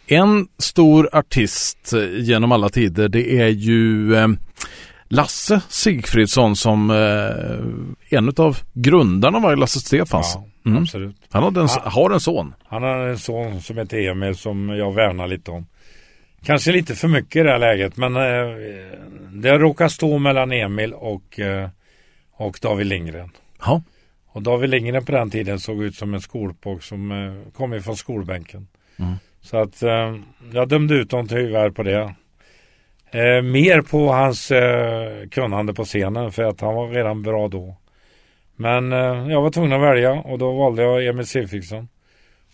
en 0.08 0.48
stor 0.58 1.10
artist 1.12 1.94
eh, 1.94 2.20
genom 2.20 2.52
alla 2.52 2.70
tider 2.70 3.10
det 3.10 3.40
är 3.42 3.50
ju 3.50 4.16
eh, 4.16 4.28
Lasse 5.08 5.62
Sigfridsson 5.70 6.56
som 6.56 6.90
eh, 6.90 8.18
en 8.18 8.34
av 8.38 8.58
grundarna 8.74 9.40
var 9.40 9.56
Lasse 9.56 9.80
Stefans. 9.80 10.32
Ja, 10.36 10.46
Mm. 10.66 10.82
absolut. 10.82 11.16
Han 11.30 11.44
hade 11.44 11.62
en, 11.62 11.68
Ja. 11.76 11.90
har 11.90 12.10
en 12.12 12.20
son. 12.20 12.54
Han 12.66 12.84
har 12.84 12.98
en 12.98 13.18
son 13.18 13.62
som 13.62 13.78
heter 13.78 13.98
Emil 14.10 14.36
som 14.36 14.70
jag 14.70 14.94
värnar 14.94 15.28
lite 15.28 15.52
om. 15.52 15.66
Kanske 16.46 16.72
lite 16.72 16.96
för 16.96 17.08
mycket 17.08 17.36
i 17.36 17.44
det 17.44 17.52
här 17.52 17.60
läget 17.60 17.98
men 17.98 18.16
eh, 18.16 18.56
det 19.32 19.58
råkar 19.58 19.88
stå 19.88 20.18
mellan 20.18 20.52
Emil 20.52 20.94
och, 20.94 21.40
eh, 21.40 21.70
och 22.34 22.60
David 22.62 22.88
Lindgren. 22.88 23.30
Ja. 23.66 23.82
Och 24.28 24.42
David 24.42 24.70
Lindgren 24.70 25.06
på 25.06 25.12
den 25.12 25.30
tiden 25.30 25.60
såg 25.60 25.84
ut 25.84 25.96
som 25.96 26.14
en 26.14 26.22
skolpojk 26.22 26.84
som 26.84 27.12
eh, 27.12 27.52
kom 27.54 27.74
ifrån 27.74 27.98
skolbänken. 27.98 28.68
Mm. 29.00 29.14
Så 29.42 29.58
att 29.58 29.84
eh, 29.84 30.16
jag 30.54 30.70
dömde 30.70 30.96
ut 30.96 31.12
honom 31.12 31.28
tyvärr 31.28 31.70
på 31.70 31.84
det. 31.84 32.14
Eh, 33.12 33.42
mer 33.44 33.82
på 33.82 34.08
hans 34.12 34.52
eh, 34.52 35.28
kunnande 35.30 35.74
på 35.74 35.86
scenen 35.86 36.32
för 36.32 36.44
att 36.44 36.62
han 36.62 36.76
var 36.76 36.90
redan 36.90 37.22
bra 37.24 37.48
då. 37.48 37.76
Men 38.56 38.94
eh, 38.94 39.32
jag 39.32 39.42
var 39.42 39.50
tvungen 39.50 39.74
att 39.74 39.82
välja 39.82 40.12
och 40.12 40.38
då 40.38 40.52
valde 40.52 40.84
jag 40.84 41.06
Emil 41.06 41.28
Sigfridsson. 41.28 41.88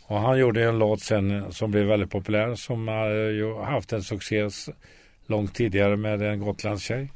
Och 0.08 0.20
han 0.20 0.40
gjorde 0.40 0.64
en 0.64 0.80
låt 0.80 1.02
sen 1.02 1.32
eh, 1.32 1.50
som 1.50 1.72
blev 1.72 1.86
väldigt 1.86 2.12
populär 2.12 2.56
som 2.56 2.88
har 2.88 3.12
eh, 3.12 3.32
ju 3.32 3.56
haft 3.56 3.94
en 3.94 4.04
succé 4.04 4.50
långt 5.28 5.56
tidigare 5.56 5.98
med 5.98 6.22
en 6.22 6.40
Gotlandstjej. 6.40 7.12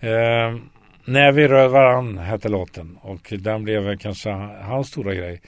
Eh, 0.00 0.56
när 1.04 1.32
vi 1.32 1.48
rör 1.48 1.68
varann 1.68 2.18
hette 2.18 2.48
låten 2.48 2.98
och 3.02 3.32
den 3.38 3.64
blev 3.64 3.82
väl 3.82 3.98
kanske 3.98 4.30
hans 4.60 4.88
stora 4.88 5.14
grej. 5.14 5.40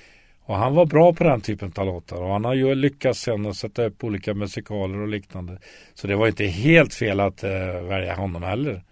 Och 0.48 0.56
han 0.56 0.74
var 0.74 0.86
bra 0.86 1.12
på 1.12 1.24
den 1.24 1.40
typen 1.40 1.72
av 1.76 1.86
låtar 1.86 2.22
och 2.22 2.32
han 2.32 2.44
har 2.44 2.54
ju 2.54 2.74
lyckats 2.74 3.20
sen 3.20 3.46
att 3.46 3.56
sätta 3.56 3.84
upp 3.84 4.04
olika 4.04 4.34
musikaler 4.34 4.98
och 4.98 5.08
liknande. 5.08 5.58
Så 5.94 6.06
det 6.06 6.16
var 6.16 6.26
inte 6.26 6.44
helt 6.44 6.94
fel 6.94 7.20
att 7.20 7.44
eh, 7.44 7.82
välja 7.82 8.14
honom 8.14 8.42
heller. 8.42 8.82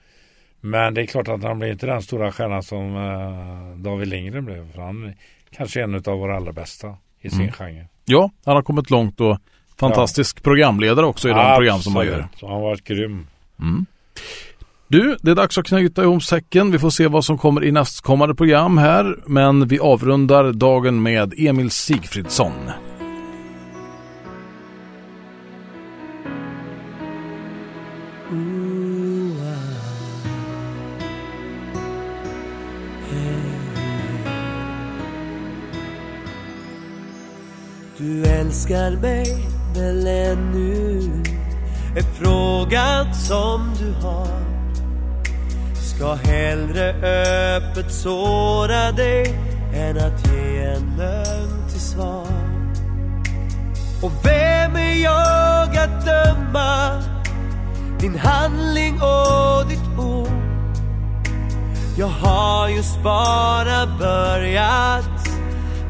Men 0.70 0.94
det 0.94 1.02
är 1.02 1.06
klart 1.06 1.28
att 1.28 1.42
han 1.42 1.58
blir 1.58 1.72
inte 1.72 1.86
den 1.86 2.02
stora 2.02 2.32
stjärnan 2.32 2.62
som 2.62 2.96
eh, 2.96 3.76
David 3.84 4.08
Lindgren 4.08 4.44
blev. 4.44 4.72
För 4.72 4.82
han 4.82 5.04
är 5.04 5.14
kanske 5.56 5.82
en 5.82 5.94
av 5.94 6.18
våra 6.18 6.36
allra 6.36 6.52
bästa 6.52 6.96
i 7.20 7.30
sin 7.30 7.40
Mm. 7.40 7.52
genre. 7.52 7.86
Ja, 8.04 8.30
han 8.44 8.54
har 8.56 8.62
kommit 8.62 8.90
långt 8.90 9.20
och 9.20 9.38
fantastisk 9.78 10.42
programledare 10.42 11.06
också 11.06 11.28
i 11.28 11.32
de 11.32 11.56
program 11.56 11.78
som 11.78 11.96
han 11.96 12.06
gör. 12.06 12.28
Så 12.40 12.46
han 12.46 12.54
har 12.54 12.62
varit 12.62 12.84
grym. 12.84 13.26
Mm. 13.60 13.86
Du, 14.88 15.16
det 15.22 15.30
är 15.30 15.34
dags 15.34 15.58
att 15.58 15.66
knyta 15.66 16.02
ihop 16.02 16.22
säcken. 16.22 16.70
Vi 16.72 16.78
får 16.78 16.90
se 16.90 17.06
vad 17.08 17.24
som 17.24 17.38
kommer 17.38 17.64
i 17.64 17.72
nästkommande 17.72 18.34
program 18.34 18.78
här. 18.78 19.16
Men 19.26 19.68
vi 19.68 19.78
avrundar 19.78 20.52
dagen 20.52 21.02
med 21.02 21.34
Emil 21.38 21.70
Sigfridsson. 21.70 22.52
Älskar 38.46 38.90
mig 38.90 39.36
väl 39.74 40.06
ännu? 40.06 41.00
Är 41.96 42.02
frågan 42.02 43.14
som 43.14 43.74
du 43.78 44.06
har. 44.06 44.40
Ska 45.74 46.14
hellre 46.14 46.92
öppet 47.56 47.92
såra 47.92 48.92
dig 48.92 49.38
än 49.74 49.96
att 49.96 50.26
ge 50.26 50.64
en 50.64 50.96
lögn 50.98 51.68
till 51.70 51.80
svar. 51.80 52.26
Och 54.02 54.12
vem 54.24 54.76
är 54.76 55.02
jag 55.02 55.76
att 55.76 56.06
döma? 56.06 57.02
Din 58.00 58.18
handling 58.18 58.94
och 58.94 59.68
ditt 59.68 59.98
ord. 59.98 60.28
Jag 61.98 62.06
har 62.06 62.68
just 62.68 63.02
bara 63.02 63.86
börjat 63.98 65.15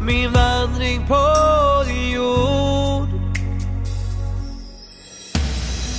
min 0.07 0.33
vandring 0.33 1.07
på 1.07 1.25
din 1.87 2.11
jord. 2.11 3.09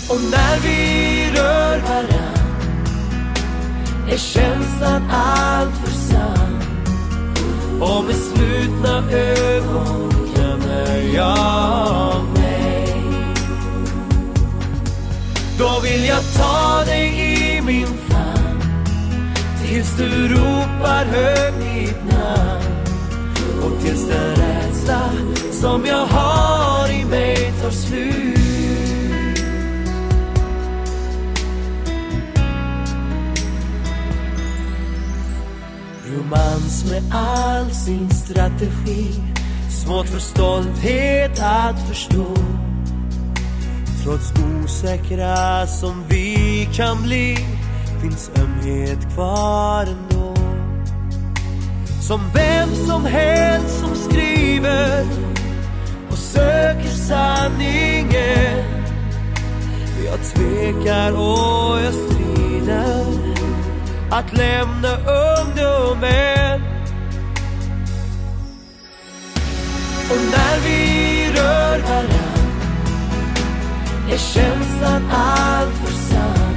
Och 0.09 0.21
när 0.31 0.59
vi 0.59 1.31
rör 1.35 1.79
varann 1.79 2.37
är 4.09 4.17
känslan 4.17 5.11
allt 5.11 5.75
för 5.75 5.91
sann. 5.91 6.61
Och 7.81 8.03
med 8.03 8.15
slutna 8.15 9.11
ögon 9.11 10.09
glömmer 10.35 11.15
jag 11.15 12.23
mig. 12.33 13.03
Då 15.57 15.79
vill 15.83 16.05
jag 16.05 16.33
ta 16.37 16.83
dig 16.85 17.07
i 17.57 17.61
min 17.61 17.87
famn 17.87 18.61
Tills 19.65 19.97
du 19.97 20.27
ropar 20.27 21.05
högt 21.05 21.57
mitt 21.57 22.13
namn 22.13 22.66
tills 23.81 24.07
den 24.07 24.35
rädsla 24.35 25.09
som 25.51 25.85
jag 25.85 26.05
har 26.05 26.89
i 26.89 27.05
mig 27.05 27.53
tar 27.61 27.69
slut. 27.69 28.37
Romans 36.05 36.85
med 36.91 37.03
all 37.11 37.71
sin 37.71 38.09
strategi 38.09 39.27
Svårt 39.69 40.07
för 40.07 40.19
stolthet 40.19 41.39
att 41.41 41.87
förstå. 41.87 42.35
Trots 44.03 44.33
osäkra 44.63 45.67
som 45.67 46.03
vi 46.09 46.69
kan 46.73 47.03
bli 47.03 47.37
Finns 48.01 48.31
ömhet 48.37 49.13
kvar 49.13 49.83
ändå 49.83 50.36
som 52.07 52.21
vem 52.33 52.75
som 52.87 53.05
helst 53.05 53.79
som 53.79 53.95
skriver 53.95 55.05
och 56.11 56.17
söker 56.17 56.89
sanningen. 56.89 58.63
Jag 60.05 60.19
tvekar 60.33 61.11
och 61.11 61.79
jag 61.79 61.93
strider 61.93 63.05
att 64.11 64.37
lämna 64.37 64.97
ungdomen. 65.37 66.61
Och 70.09 70.21
när 70.31 70.59
vi 70.65 71.31
rör 71.35 71.79
varann 71.79 72.37
är 74.11 74.17
känslan 74.17 75.11
allt 75.11 75.75
för 75.75 75.93
sann. 75.93 76.55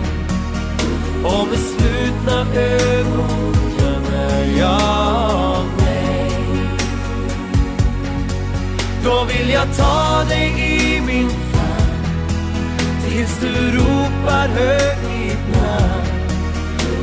Och 1.24 1.48
med 1.48 1.59
slutna 1.59 2.61
ögon 2.61 3.53
glömmer 3.78 4.59
jag 4.59 5.30
Då 9.05 9.24
vill 9.24 9.51
jag 9.51 9.76
ta 9.76 10.24
dig 10.28 10.48
i 10.48 11.01
min 11.01 11.30
famn. 11.30 12.30
Tills 13.09 13.40
du 13.40 13.78
ropar 13.78 14.48
högt 14.48 15.03
mitt 15.03 15.57
namn. 15.57 16.07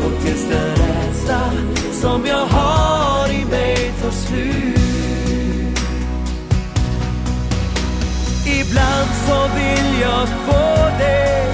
Och 0.06 0.26
tills 0.26 0.50
den 0.50 0.76
rädsla 0.76 1.52
som 1.92 2.26
jag 2.26 2.46
har 2.46 3.30
i 3.30 3.46
mig 3.46 3.94
tar 4.02 4.12
slut. 4.12 4.78
Ibland 8.46 9.10
så 9.28 9.48
vill 9.56 10.02
jag 10.02 10.28
få 10.28 10.98
dig 11.00 11.50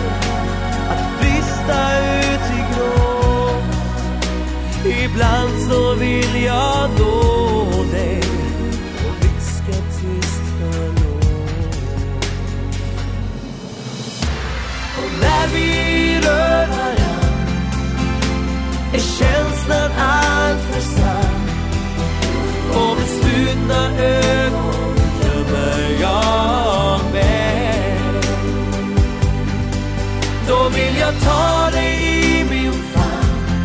att 0.89 1.19
brista 1.19 1.99
ut 2.19 2.45
i 2.57 2.73
gråt. 2.73 3.63
Ibland 5.03 5.71
så 5.71 5.93
vill 5.93 6.43
jag 6.43 6.89
nå 6.99 7.32
vi 16.23 16.29
varann 16.29 17.47
är 18.93 18.99
känslan 18.99 19.91
alltför 19.97 20.81
sann 20.81 21.49
Och 22.73 22.97
med 22.97 23.07
slutna 23.07 24.03
ögon 24.03 24.95
gömmer 25.23 26.01
jag 26.01 26.99
mig 27.13 27.99
Då 30.47 30.69
vill 30.69 30.97
jag 30.99 31.13
ta 31.21 31.69
dig 31.71 31.93
i 32.03 32.43
min 32.49 32.73
famn 32.73 33.63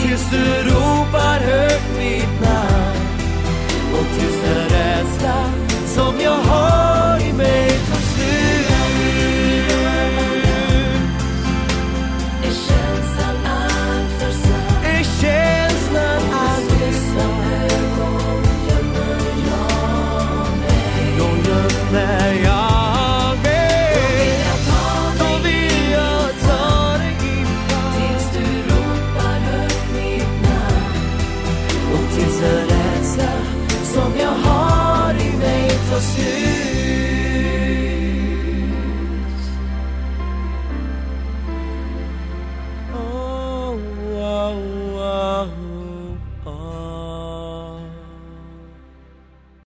Tills 0.00 0.30
du 0.30 0.70
ropar 0.70 1.40
högt 1.40 1.98
mitt 1.98 2.40
namn. 2.40 3.06
Och 3.92 4.06
tills 4.18 4.42
den 4.44 4.68
rädsla 4.68 5.50
som 5.86 6.20
jag 6.20 6.30
har 6.30 6.89